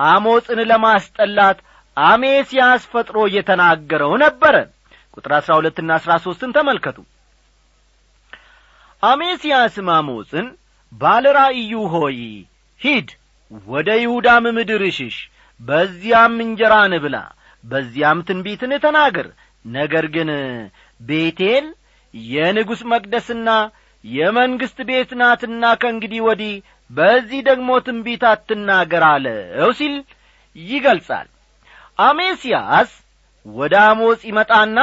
አሞጽን 0.09 0.59
ለማስጠላት 0.69 1.57
አሜስያስ 1.97 2.83
ፈጥሮ 2.93 3.17
እየተናገረው 3.27 4.13
ነበረ። 4.23 4.55
ቁጥር 5.13 5.31
አሥራ 5.37 5.51
ሁለትና 5.59 5.89
አሥራ 5.97 6.13
ሦስትን 6.25 6.53
ተመልከቱ። 6.55 6.97
አሜስያስም 9.03 9.87
አሞጽን 9.95 10.47
ባለ 10.93 11.25
ራእዩ 11.37 11.73
ሆይ 11.93 12.19
ሂድ 12.79 13.09
ወደ 13.67 13.89
ይሁዳም 14.01 14.45
ምድር 14.57 14.83
ሽሽ 14.97 15.17
በዚያም 15.59 16.35
እንጀራን 16.45 16.93
ብላ 17.03 17.17
በዚያም 17.63 18.19
ትንቢትን 18.27 18.71
ተናገር 18.83 19.27
ነገር 19.65 20.05
ግን 20.15 20.29
ቤቴል 21.01 21.65
የንጉሥ 22.13 22.81
መቅደስና 22.91 23.49
የመንግሥት 24.03 24.79
ቤት 24.89 25.11
ናትና 25.21 25.63
ከእንግዲህ 25.81 26.21
ወዲህ 26.27 26.53
በዚህ 26.89 27.39
ደግሞ 27.47 27.69
ትንቢት 27.85 28.23
አትናገር 28.31 29.03
አለው 29.07 29.69
ሲል 29.79 29.95
ይገልጻል። 30.55 31.27
አሜስያስ 31.99 32.91
ወደ 33.45 33.73
አሞጽ 33.87 34.21
ይመጣና 34.29 34.79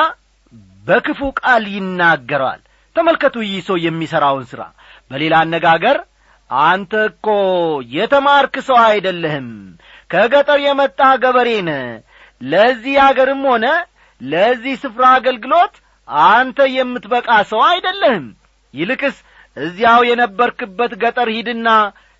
በክፉ 0.84 1.20
ቃል 1.40 1.64
ይናገረዋል 1.74 2.60
ተመልከቱ 2.96 3.36
ይህ 3.44 3.60
ሰው 3.68 3.76
የሚሠራውን 3.84 4.44
ሥራ። 4.50 4.62
በሌላ 5.10 5.34
አነጋገር 5.44 5.98
አንተ 6.50 6.92
እኮ 7.10 7.26
የተማርክ 7.92 8.54
ሰው 8.66 8.78
አይደለህም። 8.86 9.48
ከገጠር 10.10 10.58
የመጣህ 10.64 11.12
ገበሬ 11.22 11.50
ነ 11.68 11.72
ለዚህ 12.40 12.96
አገርም 13.04 13.42
ሆነ 13.50 13.66
ለዚህ 14.23 14.75
ስፍራ 14.83 15.05
አገልግሎት 15.17 15.75
አንተ 16.29 16.59
የምትበቃ 16.75 17.29
ሰው 17.50 17.61
አይደለህም። 17.69 18.26
ይልቅስ 18.75 19.17
እዚያው 19.57 20.00
የነበርክበት 20.09 20.93
ገጠር 21.02 21.29
ሂድና 21.37 21.69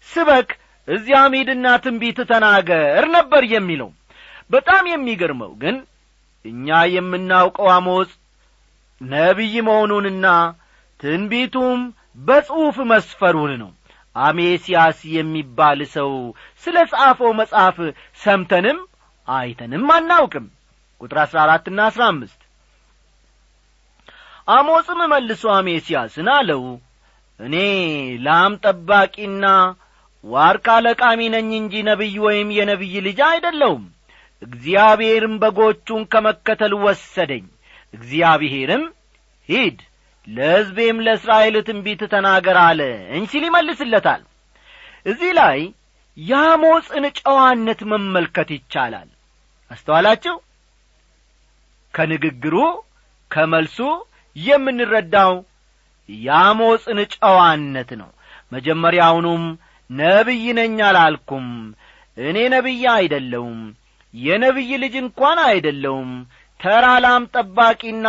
ስበክ 0.09 0.51
እዚያም 0.89 1.35
ሂድና 1.39 1.67
ትንቢት 1.85 2.19
ተናገር 2.31 3.05
ነበር 3.17 3.43
የሚለው። 3.53 3.91
በጣም 4.51 4.85
የሚገርመው 4.91 5.53
ግን 5.63 5.77
እኛ 6.45 6.69
የምናውቀው 6.95 7.69
አሞጽ 7.75 8.11
ነቢይ 9.01 9.55
መሆኑንና 9.69 10.27
ትንቢቱም 11.01 11.81
በጽሑፍ 12.19 12.77
መስፈሩን 12.91 13.53
ነው። 13.63 13.71
አሜስያስ 14.17 14.99
የሚባል 15.15 15.81
ሰው 15.95 16.11
ስለ 16.65 16.77
ጻፈው 16.93 17.31
መጽሐፍ 17.39 17.77
ሰምተንም 18.21 18.79
አይተንም 19.29 19.87
አናውቅም 19.95 20.47
ቁጥር 21.03 21.19
አሥራ 21.23 21.39
አራትና 21.45 21.79
አሥራ 21.89 22.03
አምስት። 22.13 22.41
አሞጽም 24.49 25.01
መልሶ 25.13 25.45
አሜስያስን 25.57 26.29
አለው 26.35 26.63
እኔ 27.41 27.57
ላም 28.25 28.53
ጠባቂና 28.65 29.47
ዋርካ 30.25 30.67
ለቃሚ 30.85 31.21
ነኝ 31.35 31.51
እንጂ 31.61 31.75
ነቢይ 31.89 32.17
ወይም 32.25 32.49
የነቢይ 32.57 32.95
ልጅ 33.07 33.21
አይደለውም 33.29 33.85
እግዚአብሔርም 34.43 35.35
በጎቹን 35.43 36.03
ከመከተል 36.13 36.73
ወሰደኝ። 36.85 37.45
እግዚአብሔርም 37.95 38.85
ሂድ 39.49 39.79
ለሕዝቤም 40.29 40.99
ለእስራኤል 41.07 41.57
ትንቢት 41.69 42.03
ተናገር 42.13 42.59
አለኝ 42.67 43.25
ሲል 43.31 43.45
ይመልስለታል። 43.49 44.23
እዚህ 45.07 45.33
ላይ 45.39 45.59
የአሞጽን 46.17 47.05
ጨዋነት 47.21 47.81
መመልከት 47.93 48.49
ይቻላል። 48.57 49.09
አስተዋላችሁ 49.71 50.35
ከንግግሩ 51.95 52.57
ከመልሱ 53.31 53.79
የምንረዳው 54.37 55.33
የአሞጽን 56.09 56.99
ጨዋነት 57.15 57.91
ነው። 58.01 58.11
መጀመሪያውኑም 58.53 59.45
ነቢይ 59.91 60.45
ነኝ 60.59 60.77
አላልኩም 60.89 61.47
እኔ 62.17 62.39
ነቢይ 62.55 62.83
አይደለውም 62.95 63.61
የነቢይ 64.15 64.71
ልጅ 64.83 64.95
እንኳን 65.03 65.39
አይደለውም 65.49 66.11
ተራ 66.61 66.87
ላም 67.05 67.23
ጠባቂና 67.35 68.09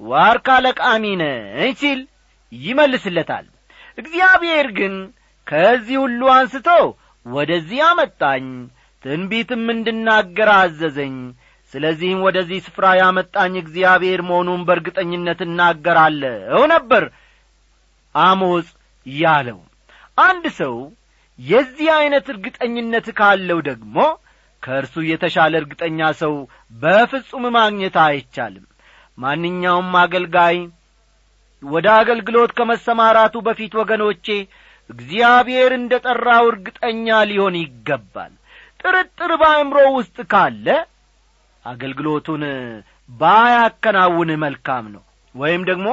ዋርካ 0.00 0.48
ለቃሚ 0.64 1.04
ነኝ 1.22 1.70
ሲል 1.80 2.00
ይመልስለታል። 2.52 3.46
እግዚአብሔር 3.98 4.66
ግን 4.78 4.94
ከዚህ 5.46 5.96
ሁሉ 6.02 6.20
አንስቶ 6.34 6.68
ወደዚህ 7.26 7.80
አመጣኝ። 7.88 8.46
ትንቢትም 9.02 9.64
እንድናገር 9.74 10.48
አዘዘኝ 10.56 11.16
ስለዚህም 11.72 12.20
ወደዚህ 12.26 12.58
ስፍራ 12.66 12.84
ያመጣኝ 12.98 13.54
እግዚአብሔር 13.60 14.20
መሆኑን 14.28 14.62
በርግጠኝነት 14.68 15.40
እናገራለሁ 15.46 16.60
ነበር 16.72 17.04
አሞጽ 18.14 18.68
ያለው። 19.06 19.58
አንድ 20.18 20.44
ሰው 20.60 20.74
የዚህ 21.38 21.88
ዐይነት 21.96 22.26
እርግጠኝነት 22.32 23.06
ካለው 23.18 23.58
ደግሞ 23.68 23.96
ከእርሱ 24.62 24.94
የተሻለ 25.08 25.52
እርግጠኛ 25.60 26.00
ሰው 26.22 26.34
በፍጹም 26.74 27.44
ማግኘት 27.56 27.96
አይቻልም። 28.06 28.64
ማንኛውም 29.18 29.92
አገልጋይ 30.00 30.56
ወደ 31.62 31.86
አገልግሎት 32.00 32.50
ከመሰማራቱ 32.58 33.36
በፊት 33.46 33.72
ወገኖቼ 33.80 34.26
እግዚአብሔር 34.90 35.70
እንደ 35.78 35.94
ጠራው 36.04 36.44
እርግጠኛ 36.50 37.16
ሊሆን 37.30 37.54
ይገባል። 37.62 38.32
ጥርጥር 38.80 39.32
በአእምሮ 39.40 39.78
ውስጥ 39.96 40.18
ካለ 40.32 40.66
አገልግሎቱን 41.68 42.42
ባያከናውን 43.10 44.30
መልካም 44.42 44.84
ነው። 44.94 45.02
ወይም 45.34 45.62
ደግሞ 45.70 45.88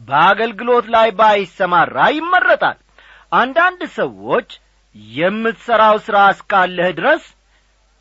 በአገልግሎት 0.00 0.86
ላይ 0.94 1.08
ባይሰማራ 1.18 1.96
ይመረጣል። 2.16 2.78
አንዳንድ 3.32 3.80
ሰዎች 3.98 4.48
የምትሠራው 5.16 5.96
ሥራ 6.06 6.18
እስካለህ 6.32 6.90
ድረስ 6.98 7.24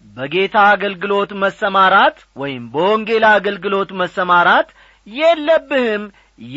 በጌታ 0.05 0.57
አገልግሎት 0.71 1.31
መሰማራት 1.43 2.17
ወይም 2.35 2.63
በወንጌል 2.73 3.25
አገልግሎት 3.31 3.89
መሰማራት 4.01 4.69
የለብህም 5.07 6.03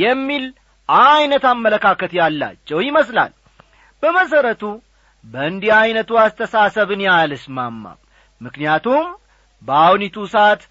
የሚል 0.00 0.44
ዐይነት 0.88 1.44
አመለካከት 1.50 2.12
ያላቸው 2.18 2.78
ይመስላል። 2.86 3.32
በመሠረቱ 4.02 4.62
በእንዲህ 5.24 5.72
ዐይነቱ 5.78 6.10
አስተሳሰብን 6.22 7.02
ያልስማማም። 7.06 7.98
ምክንያቱም 8.40 9.04
በአሁኒቱ 9.68 10.16
ሰዓት 10.32 10.62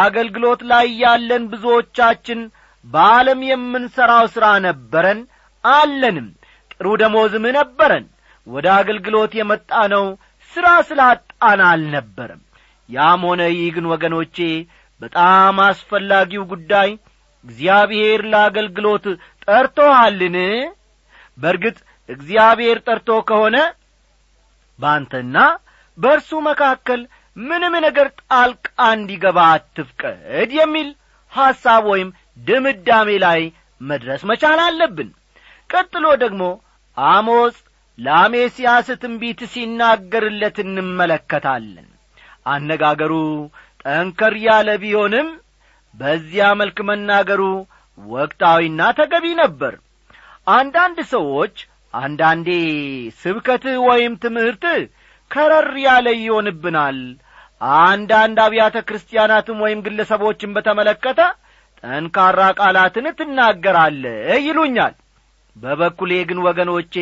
አገልግሎት 0.00 0.60
ላይ 0.70 0.86
ያለን 1.02 1.44
ብዙዎቻችን 1.52 2.40
በዓለም 2.86 3.40
የምንሠራው 3.48 4.26
ሥራ 4.34 4.46
ነበረን 4.66 5.20
አለንም። 5.64 6.28
ጥሩ 6.72 6.86
ደሞዝም 7.02 7.44
ነበረን። 7.58 8.04
ወደ 8.46 8.66
አገልግሎት 8.78 9.32
የመጣ 9.38 9.70
ነው 9.94 10.04
ሥራ 10.52 10.66
ስላጣን 10.88 11.60
አልነበረም። 11.68 12.42
ያም 12.88 13.22
ሆነ 13.28 13.42
ይህ 13.52 13.68
ግን 13.76 13.86
ወገኖቼ 13.92 14.36
በጣም 15.00 15.56
አስፈላጊው 15.64 16.44
ጉዳይ 16.52 16.90
እግዚአብሔር 17.44 18.20
ለአገልግሎት 18.32 19.04
ጠርቶሃልን? 19.44 20.36
በርግጥ 21.38 21.76
እግዚአብሔር 22.08 22.78
ጠርቶ 22.86 23.08
ከሆነ 23.28 23.56
በአንተና 24.78 25.36
በእርሱ 25.98 26.30
መካከል 26.48 27.00
ምንም 27.36 27.74
ነገር 27.84 28.08
ጣልቃ 28.22 28.66
እንዲገባ 28.92 29.38
አትፍቀድ 29.54 30.50
የሚል 30.58 30.88
ሐሳብ 31.32 31.84
ወይም 31.92 32.10
ድምዳሜ 32.40 33.08
ላይ 33.24 33.40
መድረስ 33.80 34.22
መቻል 34.30 34.60
አለብን። 34.66 35.10
ቀጥሎ 35.70 36.06
ደግሞ 36.22 36.42
አሞጽ 36.96 37.56
ለአሜስያስ 37.98 38.88
ትንቢት 39.02 39.40
ሲናገርለት 39.52 40.56
እንመለከታለን። 40.64 41.88
አነጋገሩ 42.46 43.12
ጠንከር 43.84 44.34
ያለ 44.46 44.68
ቢሆንም 44.82 45.28
በዚያ 45.94 46.46
መልክ 46.60 46.78
መናገሩ 46.88 47.42
ወቅታዊና 47.98 48.80
ተገቢ 48.98 49.26
ነበር። 49.42 49.74
አንዳንድ 50.52 50.98
ሰዎች 51.14 51.56
አንዳንዴ 51.94 52.48
ስብከትህ 53.20 53.76
ወይም 53.88 54.14
ትምህርትህ 54.24 54.82
ከረር 55.30 55.70
ያለ 55.84 56.06
ይሆንብናል 56.18 56.98
አንዳንድ 57.60 58.38
አብያተ 58.44 58.76
ክርስቲያናትም 58.88 59.58
ወይም 59.64 59.80
ግለሰቦችን 59.86 60.54
በተመለከተ 60.56 61.20
ጠንካራ 61.84 62.40
ቃላትን 62.58 63.06
ትናገራለ 63.18 64.04
ይሉኛል። 64.46 64.94
በበኩሌ 65.56 66.12
ግን 66.28 66.38
ወገኖቼ 66.46 66.94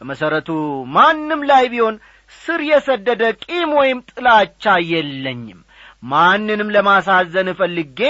በመሠረቱ 0.00 0.48
ማንም 0.94 1.40
ላይ 1.50 1.64
ቢሆን 1.72 1.96
ስር 2.34 2.60
የሰደደ 2.68 3.22
ቂም 3.42 3.70
ወይም 3.80 3.98
ጥላቻ 4.10 4.64
የለኝም። 4.92 5.60
ማንንም 6.12 6.72
ለማሳዘን 6.74 7.48
እፈልጌ 7.52 8.00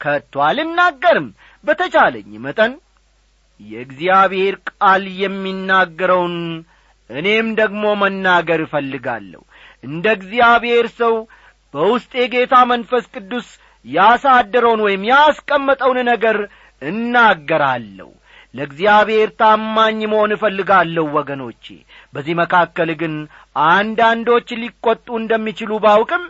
ከቶ 0.00 0.34
አልናገርም። 0.46 1.28
በተቻለኝ 1.64 2.30
መጠን 2.44 2.72
የእግዚአብሔር 3.60 4.54
ቃል 4.70 5.04
የሚናገረውን 5.20 6.36
እኔም 7.10 7.48
ደግሞ 7.58 7.84
መናገር 8.02 8.60
እፈልጋለሁ 8.64 9.42
እንደ 9.84 10.06
እግዚአብሔር 10.18 10.86
ሰው 10.98 11.14
በውስጤ 11.74 12.12
ጌታ 12.34 12.54
መንፈስ 12.70 13.04
ቅዱስ 13.14 13.48
ያሳደረውን 13.84 14.80
ወይም 14.84 15.02
ያስቀመጠውን 15.10 15.98
ነገር 16.10 16.36
እናገራለሁ። 16.82 18.10
ለእግዚአብሔር 18.54 19.28
ታማኝ 19.40 20.00
መሆን 20.10 20.32
እፈልጋለሁ 20.34 21.04
ወገኖቼ። 21.16 21.64
በዚህ 22.14 22.34
መካከል 22.40 22.90
ግን 23.00 23.14
አንዳንዶች 23.70 24.48
ሊቈጡ 24.60 25.06
እንደሚችሉ 25.20 25.70
ባውቅም 25.84 26.24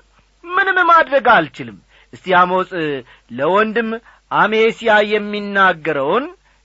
ምንም 0.45 0.79
ማድረግ 0.91 1.27
አልችልም። 1.35 1.79
እስቲ 2.13 2.35
አሞጽ 2.41 2.71
ለወንድም 3.31 3.89
አሜስያ 4.31 4.93
የሚናገረውን 5.11 6.25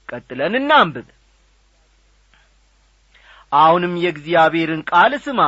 ቀጥለን 0.10 0.54
እናንብብ። 0.60 1.08
አሁንም 3.52 3.94
የእግዚአብሔርን 4.02 4.82
ቃል 4.90 5.14
ስማ 5.24 5.42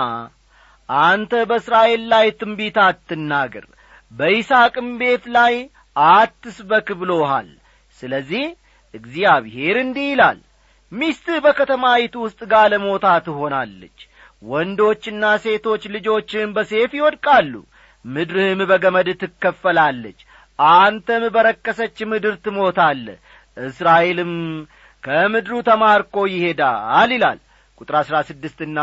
አንተ 1.02 1.34
በእስራኤል 1.50 2.02
ላይ 2.12 2.28
ትንቢት 2.40 2.78
አትናገር 2.86 3.66
በይስቅም 4.12 4.88
ቤት 5.02 5.26
ላይ 5.36 5.54
አትስበክ 5.96 6.88
ብሎሃል 7.02 7.50
ስለዚህ 7.98 8.46
እግዚአብሔር 8.94 9.76
እንዲህ 9.84 10.08
ይላል 10.12 10.40
ሚስትህ 10.92 11.38
በከተማይቱ 11.46 12.16
ውስጥ 12.24 12.40
ጋለሞታ 12.52 13.06
ትሆናለች። 13.28 14.00
ወንዶችና 14.44 15.24
ሴቶች 15.44 15.84
ልጆችህም 15.94 16.54
በሴፍ 16.56 16.92
ይወድቃሉ 16.98 17.54
ምድርህም 18.06 18.62
በገመድ 18.72 19.10
ትከፈላለች። 19.22 20.20
አንተም 20.60 21.24
በረከሰች 21.36 21.98
ምድር 22.12 22.36
ትሞታለ 22.46 23.06
እስራኤልም 23.58 24.34
ከምድሩ 25.04 25.54
ተማርኮ 25.70 26.16
ይሄዳል 26.34 27.12
ይላል። 27.14 27.40
ቁጥር 27.82 27.96
አሥራ 28.02 28.18
ስድስትና 28.30 28.80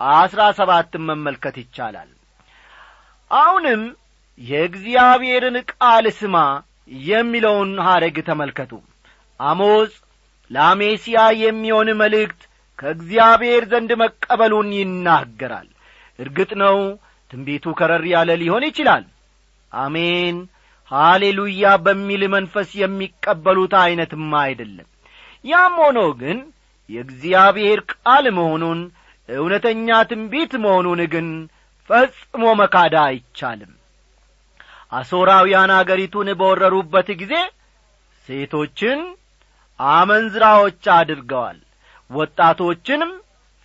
አሥራ 0.00 0.40
ሰባትን 0.58 1.02
መመልከት 1.08 1.56
ይቻላል። 1.62 2.10
አሁንም 3.30 3.82
የእግዚአብሔርን 4.40 5.56
ቃል 5.72 6.06
ስማ 6.18 6.36
የሚለውን 7.06 7.70
ሐረግ 7.86 8.16
ተመልከቱ። 8.26 8.72
አሞጽ 9.40 9.92
ለአሜስያ 10.50 11.18
የሚሆን 11.42 11.88
መልእክት 12.00 12.42
ከእግዚአብሔር 12.78 13.62
ዘንድ 13.70 13.90
መቀበሉን 14.02 14.68
ይናገራል። 14.78 15.68
እርግጥ 16.18 16.50
ነው 16.62 16.76
ትንቢቱ 17.30 17.74
ከረር 17.78 18.04
ያለ 18.12 18.30
ሊሆን 18.42 18.64
ይችላል። 18.68 19.04
አሜን 19.72 20.36
ሃሌሉያ 20.90 21.64
በሚል 21.84 22.22
መንፈስ 22.34 22.68
የሚቀበሉት 22.80 23.72
ዐይነትም 23.80 24.28
አይደለም። 24.42 24.88
ያም 25.44 25.74
ሆኖ 25.82 25.98
ግን 26.20 26.38
የእግዚአብሔር 26.90 27.80
ቃል 27.94 28.24
መሆኑን 28.36 28.80
እውነተኛ 29.28 29.88
ትንቢት 30.10 30.52
መሆኑን 30.64 31.00
ግን 31.12 31.28
ፈጽሞ 31.90 32.44
መካዳ 32.60 32.96
አይቻልም። 33.08 33.72
አሦራውያን 34.92 35.70
አገሪቱን 35.76 36.28
በወረሩበት 36.40 37.08
ጊዜ 37.20 37.34
ሴቶችን 38.28 39.00
አመንዝራዎች 39.80 40.84
አድርገዋል 40.96 41.58
ወጣቶችንም 42.10 43.12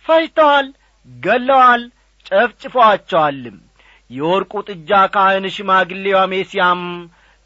ፈጅተዋል 0.06 0.66
ገለዋል 1.08 1.82
ጨፍጭፏቸዋልም። 2.26 3.58
የወርቁ 4.10 4.52
ጥጃ 4.68 4.90
ካህን 5.14 5.46
ሽማግሌው 5.54 6.16
አሜስያም 6.22 6.82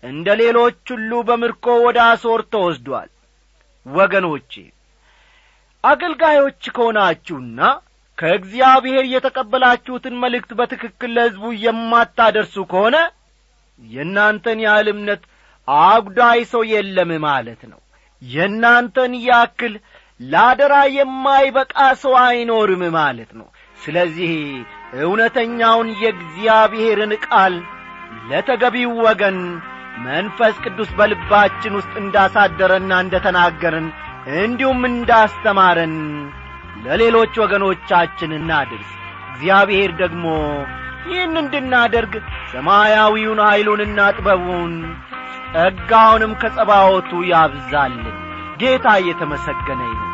እንደ 0.03 0.29
ሌሎች 0.41 0.81
ሁሉ 0.93 1.13
በምርኮ 1.29 1.67
ወደ 1.85 1.99
አሶር 2.11 2.41
ተወስዷል። 2.53 3.11
ወገኖቼ 3.87 4.53
አገልጋዮች 5.85 6.63
ከሆናችሁና 6.77 7.61
ከእግዚአብሔር 8.19 9.05
የተቀበላችሁትን 9.11 10.15
መልእክት 10.23 10.51
በትክክል 10.59 11.11
ለሕዝቡ 11.17 11.47
የማታደርሱ 11.65 12.57
ከሆነ 12.71 12.97
የእናንተን 13.81 14.59
ያህል 14.65 14.89
እምነት 14.93 15.23
አጉዳይ 15.69 16.41
ሰው 16.53 16.63
የለም 16.71 17.11
ማለት 17.27 17.63
ነው። 17.73 17.81
የእናንተን 18.23 19.15
ያክል 19.27 19.75
ላደራ 20.21 20.75
የማይበቃ 20.95 21.75
ሰው 22.03 22.15
አይኖርም 22.23 22.83
ማለት 22.97 23.31
ነው። 23.41 23.49
ስለዚህ 23.79 24.33
እውነተኛውን 25.01 25.89
የእግዚአብሔርን 26.03 27.13
ቃል 27.27 27.55
ለተገቢው 28.31 28.93
ወገን 29.07 29.39
መንፈስ 30.07 30.57
ቅዱስ 30.65 30.91
በልባችን 30.99 31.77
ውስጥ 31.79 31.93
እንዳሳደረና 32.03 32.93
እንደ 33.05 33.17
ተናገርን 33.27 33.87
እንዲሁም 34.41 34.81
እንዳስተማረን 34.91 35.95
ለሌሎች 36.85 37.35
ወገኖቻችን 37.43 38.31
እናድርስ። 38.39 38.91
እግዚአብሔር 39.31 39.91
ደግሞ 40.03 40.25
ይህን 41.09 41.35
እንድናደርግ 41.43 42.13
ሰማያዊውን 42.53 43.41
ኀይሉንና 43.47 43.99
ጥበቡን 44.17 44.73
ጸጋውንም 45.55 46.33
ከጸባወቱ 46.41 47.11
ያብዛልን። 47.33 48.17
ጌታ 48.61 48.87
እየተመሰገነ 49.01 49.81
ይሁን 49.89 50.06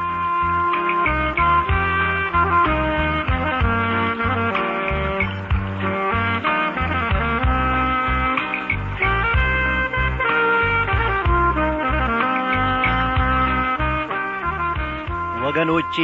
ወገኖቼ 15.52 15.96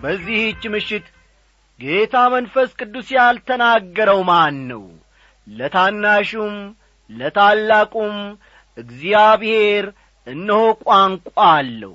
በዚህች 0.00 0.62
ምሽት 0.72 1.04
ጌታ 1.80 2.14
መንፈስ 2.32 2.70
ቅዱስ 2.78 3.08
ያልተናገረው 3.14 4.20
ማን 4.28 4.56
ነው? 4.70 4.80
ለታናሹም 5.46 6.54
ለታላቁም 7.10 8.16
እግዚአብሔር 8.78 9.84
እነሆ 10.26 10.62
ቋንቋ 10.82 11.28
አለው። 11.50 11.92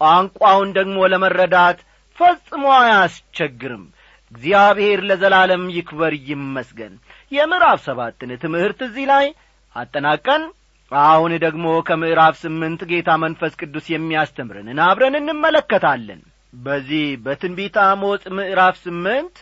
ቋንቋውን 0.00 0.70
ደግሞ 0.78 0.96
ለመረዳት 1.12 1.78
ፈጽሞ 2.18 2.64
አያስቸግርም። 2.78 3.84
እግዚአብሔር 4.32 5.02
ለዘላለም 5.10 5.66
ይክበር 5.76 6.16
ይመስገን። 6.30 6.96
የምዕራፍ 7.32 7.80
ሰባትን 7.86 8.32
ትምህርት 8.44 8.82
እዚህ 8.88 9.06
ላይ 9.12 9.28
አጠናቀን 9.76 10.44
አሁን 10.92 11.34
ደግሞ 11.44 11.68
ከምዕራፍ 11.88 12.34
ስምንት 12.42 12.82
ጌታ 12.90 13.16
መንፈስ 13.24 13.54
ቅዱስ 13.62 13.86
የሚያስተምረንን 13.92 14.80
አብረን 14.86 15.18
እንመለከታለን 15.20 16.20
በዚህ 16.52 17.06
በትንቢት 17.24 17.76
አሞጽ 17.82 18.22
ምዕራፍ 18.36 18.76
ስምንት 18.84 19.36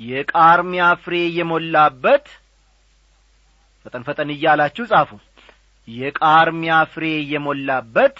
የቃርሚያ 0.00 0.84
ፍሬ 1.02 1.16
የሞላበት 1.38 2.26
ፈጠን 3.86 4.02
ፈጠን 4.06 4.30
እያላችሁ 4.34 4.84
ጻፉ። 4.90 5.10
የቃርሚያ 5.88 6.74
ፍሬ 6.92 7.04
የሞላበት 7.32 8.16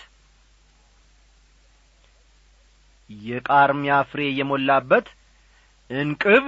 የቃርሚያ 3.10 3.94
ፍሬ 4.10 4.20
የሞላበት 4.38 5.06
እንቅብ 5.90 6.44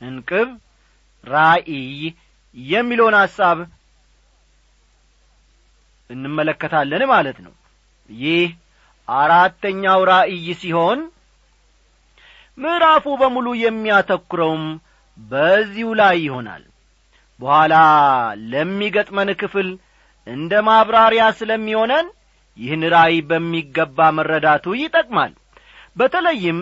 እንቅብ 0.00 0.48
ራእይ 1.24 2.02
የሚለውን 2.56 3.16
ሐሳብ 3.20 3.58
እንመለከታለን 6.10 7.02
ማለት 7.12 7.38
ነው 7.44 7.52
ይህ 8.10 8.48
አራተኛው 9.08 10.00
ራእይ 10.10 10.46
ሲሆን 10.60 11.00
ምዕራፉ 12.58 13.04
በሙሉ 13.20 13.48
የሚያተኩረውም 13.60 14.64
በዚሁ 15.18 15.88
ላይ 16.00 16.16
ይሆናል። 16.26 16.62
በኋላ 17.40 17.74
ለሚገጥመን 18.50 19.30
ክፍል 19.40 19.68
እንደ 20.26 20.52
ማብራሪያ 20.66 21.24
ስለሚሆነን 21.38 22.06
ይህን 22.58 22.82
ራእይ 22.94 23.16
በሚገባ 23.30 24.08
መረዳቱ 24.16 24.74
ይጠቅማል። 24.80 25.32
በተለይም 25.96 26.58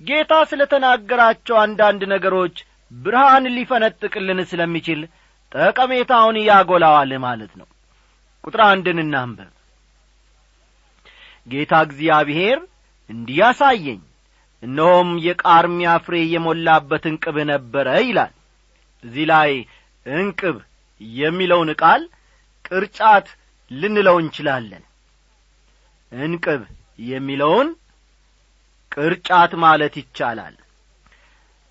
ጌታ 0.00 0.32
ስለ 0.50 0.62
ተናገራቸው 0.72 1.56
አንዳንድ 1.62 2.02
ነገሮች 2.14 2.56
ብርሃን 2.92 3.44
ሊፈነጥቅልን 3.56 4.40
ስለሚችል 4.50 5.00
ጠቀሜታውን 5.52 6.36
ያጐላዋል 6.48 7.12
ማለት 7.26 7.52
ነው። 7.60 7.68
ቁጥር 8.44 8.62
አንድን 8.70 8.98
እናንበብ 9.04 9.52
ጌታ 11.46 11.74
እግዚአብሔር 11.86 12.58
እንዲህ 13.10 13.36
ያሳየኝ 13.40 14.00
እነሆም 14.62 15.08
የቃርሚያ 15.26 15.90
ፍሬ 16.04 16.16
የሞላበት 16.32 17.04
እንቅብ 17.10 17.36
ነበረ 17.50 17.88
ይላል። 18.04 18.32
እዚህ 19.04 19.24
ላይ 19.32 19.50
እንቅብ 20.06 20.56
የሚለውን 21.20 21.70
ቃል 21.82 22.02
ቅርጫት 22.64 23.26
ልንለው 23.70 24.16
እንችላለን። 24.22 24.84
እንቅብ 26.12 26.62
የሚለውን 27.04 27.68
ቅርጫት 28.92 29.52
ማለት 29.64 29.94
ይቻላል። 30.00 30.54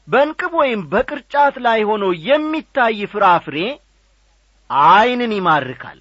በእንቅብ 0.07 0.53
ወይም 0.61 0.81
በቅርጫት 0.91 1.55
ላይ 1.65 1.81
ሆኖ 1.89 2.05
የሚታይ 2.27 2.99
ፍራፍሬ 3.13 3.57
ዐይንን 4.69 5.31
ይማርካል 5.37 5.99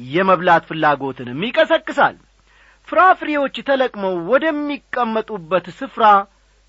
የመብላት 0.00 0.62
ፍላጎትንም 0.68 1.40
ይቀሰቅሳል 1.46 2.16
ፍራፍሬዎች 2.92 3.56
ተለቅመው 3.68 4.14
ወደሚቀመጡበት 4.30 5.66
ስፍራ 5.76 6.04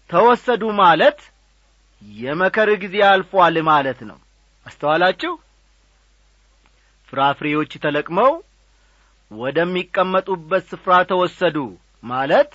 ተወሰዱ 0.10 0.64
ማለት 0.80 1.20
የመከር 2.18 2.70
ጊዜ 2.84 2.96
አልፏል 3.10 3.56
ማለት 3.70 4.00
ነው። 4.10 4.18
አስተዋላችሁ? 4.66 5.34
ፍራፍሬዎች 7.14 7.72
ተለቅመው 7.86 8.32
ወደሚቀመጡበት 9.32 10.64
ስፍራ 10.72 10.94
ተወሰዱ 11.12 11.58
ማለት 12.04 12.52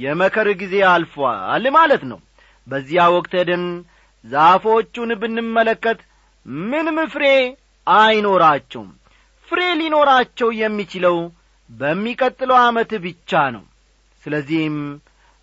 የመከር 0.00 0.50
ጊዜ 0.60 0.74
አልፏል 0.90 1.64
ማለት 1.78 2.02
ነው። 2.10 2.20
በዚያ 2.66 3.02
ወቅት 3.16 3.32
ሄደን 3.40 3.64
ዛፎቹን 4.24 5.10
ብንመለከት 5.22 6.00
ምንም 6.66 6.98
ፍሬ 7.14 7.24
አይኖራቸውም። 7.86 8.90
ፍሬ 9.48 9.62
ሊኖራቸው 9.80 10.48
የሚችለው 10.62 11.16
በሚቀጥለው 11.70 12.58
ዓመት 12.64 12.90
ብቻ 13.04 13.40
ነው። 13.54 13.64
ስለዚህም 14.24 14.76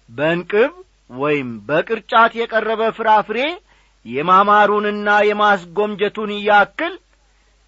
በእንቅብ 0.10 0.72
ወይም 1.16 1.50
በቅርጫት 1.68 2.32
የቀረበ 2.40 2.82
ፍራፍሬ 2.98 3.40
የማማሩንና 4.06 5.10
የማስጎምጀቱን 5.28 6.32
ያክል 6.48 6.94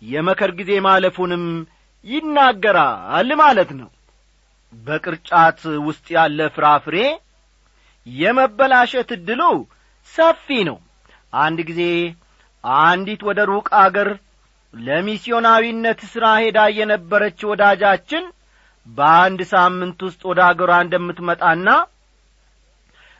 የመከር 0.01 0.51
ጊዜ 0.59 0.71
ማለፉንም 0.87 1.45
ይናገራል 2.05 3.29
ማለት 3.41 3.71
ነው። 3.79 3.89
በቅርጫት 4.73 5.59
ውስጥ 5.87 6.05
ያለ 6.15 6.39
ፍራፍሬ 6.55 6.97
የመበላሸት 8.05 9.09
ዕድሉ 9.15 9.41
ሰፊ 10.11 10.47
ነው። 10.69 10.77
አንድ 11.33 11.59
ጊዜ 11.69 11.81
አንዲት 12.83 13.21
ወደ 13.29 13.39
ሩቅ 13.49 13.67
አገር 13.81 14.09
ለሚስዮናዊነት 14.73 15.99
ሥራ 16.11 16.25
ሄዳ 16.41 16.59
የነበረች 16.77 17.39
ወዳጃችን 17.49 18.23
በአንድ 18.87 19.39
ሳምንት 19.53 19.99
ውስጥ 20.07 20.21
ወደ 20.29 20.39
አገሯ 20.47 20.71
እንደምትመጣና 20.83 21.67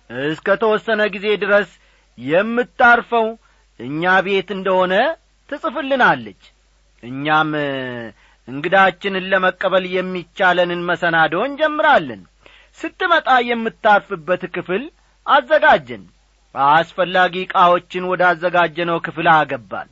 እስከ 0.09 0.47
ተወሰነ 0.61 1.01
ጊዜ 1.15 1.27
ድረስ 1.43 1.69
የምታርፈው 2.17 3.25
እኛ 3.79 4.13
ቤት 4.27 4.49
እንደሆነ 4.55 4.93
ትጽፍልናለች። 5.49 6.41
እኛም 7.03 7.49
እንግዳችንን 8.47 9.25
ለመቀበል 9.31 9.85
የሚቻለንን 9.95 10.81
መሰናዶ 10.89 11.33
እንጀምራለን። 11.47 12.21
ስትመጣ 12.79 13.29
የምታርፍበት 13.49 14.43
ክፍል 14.55 14.83
አዘጋጀን። 15.25 16.03
አስፈላጊ 16.71 17.35
ዕቃዎችን 17.45 18.03
ወደ 18.11 18.21
አዘጋጀነው 18.29 18.97
ክፍል 19.07 19.27
አገባን። 19.33 19.89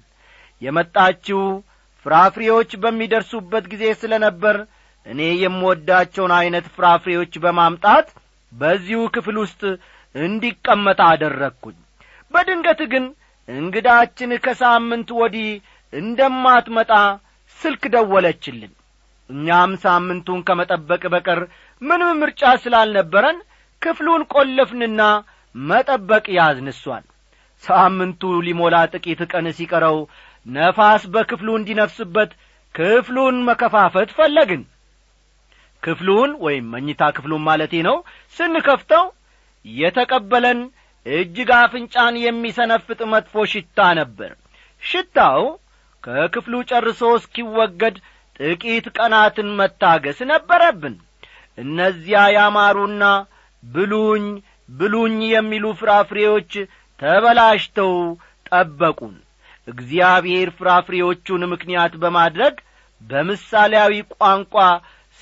የመጣችው 0.62 1.42
ፍራፍሬዎች 2.06 2.72
በሚደርሱበት 2.84 3.66
ጊዜ 3.74 3.84
ስለ 4.02 4.14
ነበር 4.26 4.56
እኔ 5.06 5.22
የምወዳቸውን 5.42 6.32
ዐይነት 6.38 6.66
ፍራፍሬዎች 6.76 7.34
በማምጣት 7.44 8.08
በዚሁ 8.52 9.02
ክፍል 9.16 9.38
ውስጥ 9.44 9.62
እንዲቀመጥ 10.16 11.00
አደረግኩኝ። 11.08 11.78
በድንገት 12.34 12.82
ግን 12.94 13.06
እንግዳችን 13.48 14.32
ከሳምንት 14.46 15.10
ወዲህ 15.20 15.50
እንደማትመጣ 15.94 16.92
ስልክ 17.60 17.84
ደወለችልን 17.94 18.72
እኛም 19.30 19.72
ሳምንቱን 19.84 20.40
ከመጠበቅ 20.48 21.04
በቀር 21.14 21.40
ምንም 21.82 22.20
ምርጫ 22.22 22.44
ስላልነበረን 22.64 23.38
ክፍሉን 23.82 24.24
ቈለፍንና 24.34 25.02
መጠበቅ 25.56 26.26
ያዝንሷል 26.38 27.04
ሳምንቱ 27.64 28.22
ሊሞላ 28.48 28.76
ጥቂት 28.94 29.22
ቀን 29.32 29.46
ሲቀረው 29.58 29.98
ነፋስ 30.46 31.04
በክፍሉ 31.14 31.50
እንዲነፍስበት 31.60 32.32
ክፍሉን 32.76 33.38
መከፋፈት 33.50 34.10
ፈለግን 34.18 34.64
ክፍሉን 35.86 36.32
ወይም 36.46 36.66
መኝታ 36.74 37.02
ክፍሉን 37.18 37.44
ማለቴ 37.48 37.74
ነው 37.88 37.98
ስንከፍተው 38.38 39.06
የተቀበለን 39.66 40.60
እጅግ 41.06 41.50
አፍንጫን 41.58 42.16
የሚሰነፍጥ 42.24 43.00
መጥፎ 43.14 43.44
ሽታ 43.52 43.80
ነበር። 44.00 44.32
ሽታው 44.84 45.44
ከክፍሉ 46.04 46.56
ጨርሶ 46.70 47.02
እስኪወገድ 47.20 47.96
ጥቂት 48.40 48.86
ቀናትን 48.98 49.50
መታገስ 49.60 50.20
ነበረብን። 50.32 50.96
እነዚያ 51.58 52.22
ያማሩና 52.36 53.04
ብሉኝ 53.64 54.26
ብሉኝ 54.72 55.18
የሚሉ 55.34 55.66
ፍራፍሬዎች 55.80 56.52
ተበላሽተው 57.00 57.94
ጠበቁን። 58.50 59.16
እግዚአብሔር 59.68 60.50
ፍራፍሬዎቹን 60.58 61.44
ምክንያት 61.54 61.94
በማድረግ 62.02 62.56
በምሳሌያዊ 63.02 63.94
ቋንቋ 64.16 64.56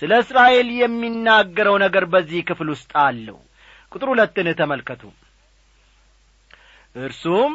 ስለ 0.02 0.12
እስራኤል 0.24 0.70
የሚናገረው 0.80 1.76
ነገር 1.84 2.04
በዚህ 2.14 2.42
ክፍል 2.48 2.70
ውስጥ 2.74 2.92
አለው። 3.04 3.38
ቁጥር 3.92 4.08
ሁለትን 4.14 4.48
ተመልከቱ። 4.60 5.02
እርሱም 6.96 7.54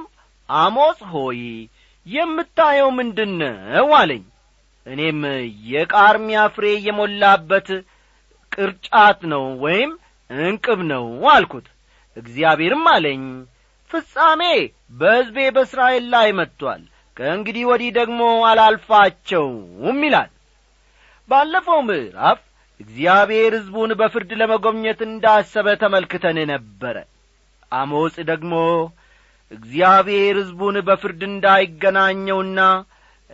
አሞጽ 0.48 1.00
ሆይ 1.12 1.40
የምታየው 2.06 2.88
ምንድን 2.98 3.32
ነው 3.42 3.88
አለኝ። 3.98 4.24
እኔም 4.86 5.20
የቃርሚያ 5.70 6.40
ፍሬ 6.54 6.66
የሞላበት 6.86 7.68
ቅርጫት 8.52 9.20
ነው 9.32 9.44
ወይም 9.64 9.90
እንቅብ 10.30 10.80
ነው 10.92 11.04
አልኩት። 11.32 11.66
እግዚአብሔርም 12.16 12.86
አለኝ 12.92 13.22
ፍጻሜ 13.90 14.42
በሕዝቤ 14.92 15.38
በእስራኤል 15.56 16.04
ላይ 16.14 16.28
መጥቶአል 16.38 16.82
ከእንግዲህ 17.16 17.64
ወዲህ 17.70 17.90
ደግሞ 17.98 18.20
አላልፋቸውም 18.48 20.00
ይላል 20.06 20.30
ባለፈው 21.28 21.80
ምዕራፍ 21.88 22.38
እግዚአብሔር 22.80 23.52
ሕዝቡን 23.56 23.90
በፍርድ 24.00 24.30
ለመጐብኘት 24.40 25.00
እንዳሰበ 25.06 25.68
ተመልክተን 25.82 26.38
ነበረ። 26.50 26.96
አሞጽ 27.72 28.16
ደግሞ 28.30 28.52
እግዚአብሔር 29.52 30.34
ሕዝቡን 30.40 30.76
በፍርድ 30.88 31.20
እንዳይገናኘውና 31.28 32.60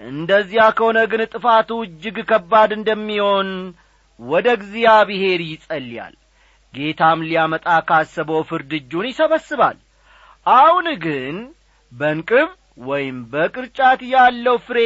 እንደዚያ 0.01 0.65
ከሆነ 0.77 0.99
ግን 1.13 1.23
ጥፋቱ 1.33 1.71
እጅግ 1.87 2.17
ከባድ 2.31 2.71
እንደሚሆን 2.79 3.49
ወደ 4.21 4.47
እግዚአብሔር 4.59 5.41
ይጸልያል። 5.47 6.15
ጌታም 6.75 7.21
ሊያመጣ 7.29 7.67
ካሰበው 7.89 8.41
ፍርድ 8.49 8.73
እጁን 8.79 9.07
ይሰበስባል። 9.11 9.77
አሁን 10.47 10.87
ግን 11.05 11.37
በንቅብ 11.93 12.49
ወይም 12.87 13.19
በቅርጫት 13.33 14.01
ያለው 14.15 14.57
ፍሬ 14.67 14.79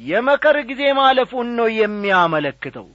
የመከር 0.00 0.56
ጊዜ 0.68 0.82
ማለፉን 0.98 1.48
ነው 1.58 1.68
የሚያመለክተው። 1.78 2.86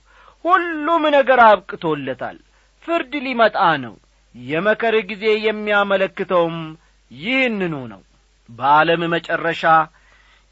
ሁሉም 0.46 1.04
ነገር 1.16 1.40
አብቅቶለታል። 1.46 2.38
ፍርድ 2.86 3.14
ሊመጣ 3.26 3.58
ነው። 3.84 3.96
የመከር 4.36 4.96
ጊዜ 5.12 5.26
የሚያመለክተውም 5.48 6.58
ይህንኑ 7.12 7.76
ነው። 7.94 8.02
በዓለም 8.50 9.04
መጨረሻ 9.14 9.64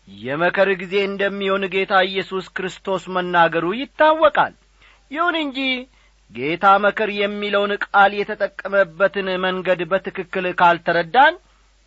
የመከር 0.07 0.69
ጊዜ 0.81 0.95
እንደሚሆን 1.09 1.63
ጌታ 1.73 1.93
ኢየሱስ 2.07 2.45
ክርስቶስ 2.55 3.03
መናገሩ 3.15 3.65
ይታወቃል። 3.79 4.53
ይሁን 5.11 5.35
እንጂ 5.43 5.59
ጌታ 6.31 6.65
መከር 6.83 7.09
የሚለውን 7.15 7.71
ቃል 7.85 8.11
የተጠቀመበትን 8.19 9.27
መንገድ 9.45 9.81
በትክክል 9.91 10.45
ካልተረዳን 10.61 11.33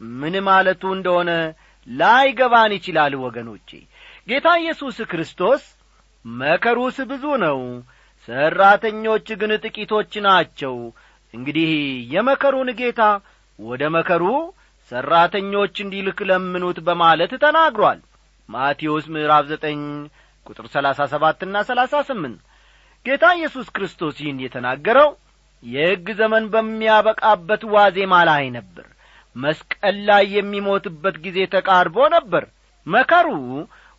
ምን 0.00 0.34
ማለቱ 0.48 0.82
እንደሆነ 0.96 1.30
ላይገባን 1.88 2.72
ይችላል 2.76 3.12
ወገኖቼ 3.24 3.70
ጌታ 4.28 4.48
ኢየሱስ 4.60 4.96
ክርስቶስ 5.10 5.62
መከሩስ 6.24 6.96
ብዙ 7.10 7.24
ነው 7.42 7.58
ሠራተኞች 8.28 9.26
ግን 9.40 9.52
ጥቂቶች 9.64 10.12
ናቸው። 10.24 10.74
እንግዲህ 11.34 11.70
የመከሩን 12.14 12.70
ጌታ 12.80 13.02
ወደ 13.58 13.82
መከሩ 13.96 14.24
ሠራተኞች 14.92 15.74
እንዲልክ 15.84 16.18
ለምኑት 16.30 16.78
በማለት 16.88 17.32
ተናግሯል። 17.44 18.00
ማቴዎስ 18.48 19.06
ምዕራፍ 19.14 19.44
ዘጠኝ 19.52 19.80
ቁጥር 20.46 20.66
ሰላሳ 20.74 21.08
ሰባትና 21.12 21.62
ሰላሳ 21.70 22.02
ስምንት 22.10 22.40
ጌታ 23.06 23.24
ኢየሱስ 23.38 23.66
ክርስቶስ 23.76 24.16
ይህን 24.22 24.38
የተናገረው 24.44 25.08
የሕግ 25.62 26.06
ዘመን 26.20 26.44
በሚያበቃበት 26.52 27.62
ዋዜማ 27.74 28.14
ላይ 28.30 28.44
ነበር። 28.56 28.86
መስቀል 29.36 29.96
ላይ 30.08 30.24
የሚሞትበት 30.36 31.16
ጊዜ 31.24 31.38
ተቃርቦ 31.54 31.96
ነበር። 32.16 32.44
መከሩ 32.86 33.28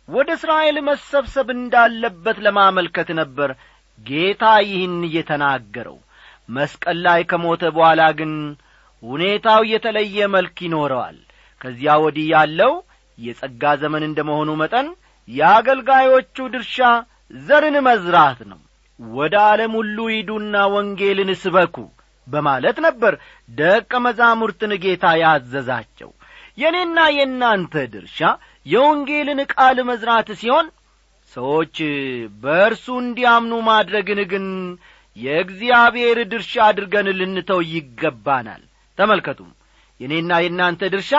ወደ 0.08 0.28
እስራኤል 0.36 0.76
መሰብሰብ 0.88 1.48
እንዳለበት 1.54 2.38
ለማመልከት 2.44 3.08
ነበር 3.20 3.50
ጌታ 3.98 4.44
ይህን 4.66 4.96
የተናገረው። 5.16 5.96
መስቀል 6.48 6.98
ላይ 7.06 7.20
ከሞተ 7.30 7.62
በኋላ 7.76 8.02
ግን 8.18 8.32
ሁኔታው 9.02 9.62
የተለየ 9.72 10.28
መልክ 10.34 10.56
ይኖረዋል። 10.66 11.18
ከዚያ 11.60 11.92
ወዲህ 12.04 12.26
ያለው 12.34 12.72
የጸጋ 13.18 13.62
ዘመን 13.82 14.02
እንደ 14.08 14.18
መሆኑ 14.28 14.50
መጠን 14.60 14.88
የአገልጋዮቹ 15.28 16.36
ድርሻ 16.54 16.76
ዘርን 17.46 17.76
መዝራት 17.88 18.40
ነው። 18.50 18.60
ወደ 19.00 19.34
ዓለም 19.48 19.72
ሁሉ 19.78 19.96
ሂዱና 20.12 20.54
ወንጌልን 20.74 21.30
ስበኩ 21.42 21.76
በማለት 22.26 22.78
ነበር 22.86 23.14
ደቀ 23.58 23.92
መዛሙርትን 24.06 24.72
ጌታ 24.84 25.04
ያዘዛቸው። 25.22 26.10
የእኔና 26.58 26.98
የእናንተ 27.16 27.74
ድርሻ 27.92 28.20
የወንጌልን 28.68 29.40
ቃል 29.52 29.78
መዝራት 29.88 30.28
ሲሆን 30.40 30.66
ሰዎች 31.32 31.76
በእርሱ 32.42 32.86
እንዲያምኑ 33.02 33.54
ማድረግን 33.68 34.20
ግን 34.32 34.46
የእግዚአብሔር 35.16 36.18
ድርሻ 36.32 36.52
አድርገን 36.66 37.08
ልንተው 37.18 37.60
ይገባናል። 37.72 38.62
ተመልከቱም 38.98 39.50
የእኔና 40.00 40.32
የእናንተ 40.42 40.82
ድርሻ 40.94 41.12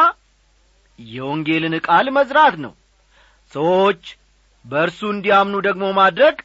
የወንጌልን 0.99 1.75
ቃል 1.85 2.07
መዝራት 2.17 2.55
ነው። 2.65 2.73
ሰዎች 3.53 4.03
በእርሱ 4.65 4.99
እንዲያምኑ 5.13 5.55
ደግሞ 5.67 5.85
ማድረግ 5.99 6.37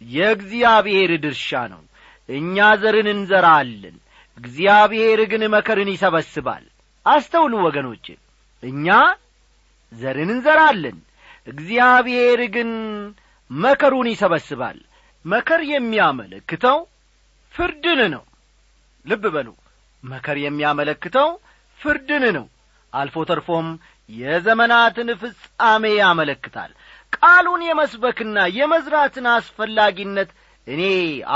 የእግዚአብሔር 0.00 1.10
ድርሻ 1.24 1.50
ነው። 1.72 1.82
እኛ 2.28 2.66
ዘርን 2.82 3.08
እንዘራለን 3.12 3.96
እግዚአብሔር 4.38 5.20
ግን 5.32 5.42
መከርን 5.54 5.90
ይሰበስባል። 5.92 6.64
አስተውሉ 7.06 7.54
ወገኖች 7.66 8.06
እኛ 8.62 8.86
ዘርን 9.94 10.30
እንዘራለን። 10.34 10.98
እግዚአብሔር 11.46 12.40
ግን 12.54 12.70
መከሩን 13.50 14.08
ይሰበስባል። 14.12 14.78
መከር 15.24 15.60
የሚያመለክተው 15.70 16.78
ፍርድን 17.54 18.00
ነው። 18.14 18.24
ልብ 19.06 19.24
በሉ። 19.34 19.48
መከር 20.02 20.36
የሚያመለክተው 20.42 21.28
ፍርድን 21.80 22.24
ነው። 22.36 22.46
አልፎ 22.92 23.16
ተርፎም 23.28 23.68
የዘመናትን 24.10 25.08
ፍጻሜ 25.20 25.84
ያመለክታል። 25.98 26.72
ቃሉን 27.16 27.62
የመስበክና 27.66 28.38
የመዝራትን 28.56 29.26
አስፈላጊነት 29.32 30.30
እኔ 30.68 30.82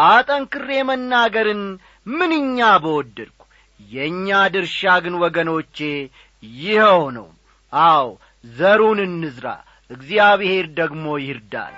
አጠንክሬ 0.05 0.71
መናገርን 0.89 1.63
ምንኛ 2.11 2.59
በወደድኩ! 2.85 3.41
የእኛ 3.81 4.29
ድርሻ 4.55 4.93
ግን 5.05 5.15
ወገኖቼ 5.23 5.79
ይኸው 6.61 7.03
ነው። 7.17 7.29
አዎ 7.73 8.07
ዘሩን 8.45 8.99
እንዝራ 9.05 9.47
እግዚአብሔር 9.91 10.67
ደግሞ 10.79 11.05
ይርዳል 11.25 11.75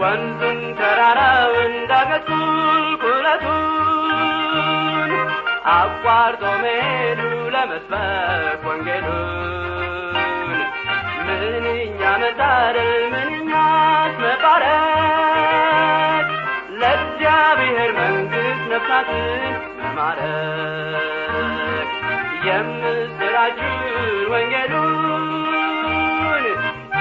ወንዙን 0.00 0.60
ተራራውን 0.78 1.72
ዳገቱ 1.90 2.28
ቁልቁለቱን 3.02 3.52
አቋርጦ 5.72 6.42
መሄዱ 6.62 7.20
ለመስበክ 7.54 8.62
ወንጌሉን። 8.68 10.60
ምንኛ 11.26 12.00
መታደል 12.22 12.78
ምንኛስ 13.14 14.14
መባረክ! 14.22 16.28
ለእግዚአብሔር 16.80 17.90
መንግሥት 17.98 18.62
ነፍሳትን 18.72 19.26
መማረክ 19.80 21.27
የምስራችን 22.46 23.74
ወንጌሉን 24.30 25.24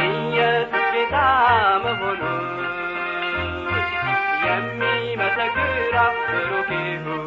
ኢየሱስ 0.03 0.85
ጌታ 0.93 1.15
መሆኑን 1.83 2.43
የሚመሰክር 4.47 5.95
ብሩክ 6.29 6.69
ይሁን 6.79 7.25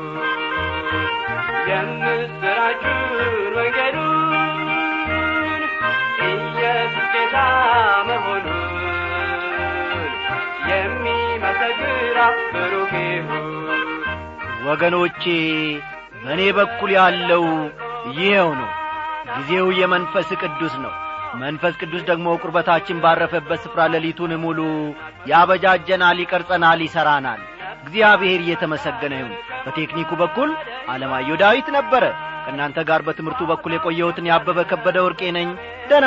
የምስራችን 1.70 2.98
ወንጌሉን 3.56 4.68
ኢየሱስ 6.30 7.06
ጌታ 7.14 7.36
መሆኑን 8.10 8.56
የሚመሰክር 10.70 12.18
ብሩክ 12.54 12.94
ይሁን 13.06 13.46
ወገኖቼ 14.66 15.22
በእኔ 16.22 16.42
በኩል 16.56 16.90
ያለው 16.96 17.44
ይኸው 18.18 18.50
ነው። 18.54 18.70
ጊዜው 19.36 19.66
የመንፈስ 19.78 20.28
ቅዱስ 20.42 20.74
ነው። 20.84 20.92
መንፈስ 21.36 21.74
ቅዱስ 21.80 22.02
ደግሞ 22.08 22.28
ቁርበታችን 22.42 23.02
ባረፈበት 23.02 23.60
ስፍራ 23.64 23.80
ሌሊቱን 23.92 24.32
ሙሉ 24.44 24.60
ያበጃጀናል 25.30 26.18
ይቀርጸናል 26.22 26.80
ይሠራናል 26.86 27.40
እግዚአብሔር 27.84 28.40
እየተመሰገነ 28.42 29.14
ይሁን። 29.20 29.34
በቴክኒኩ 29.64 30.10
በኩል 30.22 30.50
አለማየሁ 30.88 31.36
ዳዊት 31.42 31.68
ነበረ። 31.78 32.04
ከእናንተ 32.44 32.78
ጋር 32.90 33.00
በትምህርቱ 33.06 33.42
በኩል 33.50 33.72
የቆየሁትን 33.74 34.30
ያበበ 34.30 34.60
ከበደ 34.70 34.98
ወርቄ 35.06 35.22
ነኝ። 35.38 35.48
ደና 35.90 36.06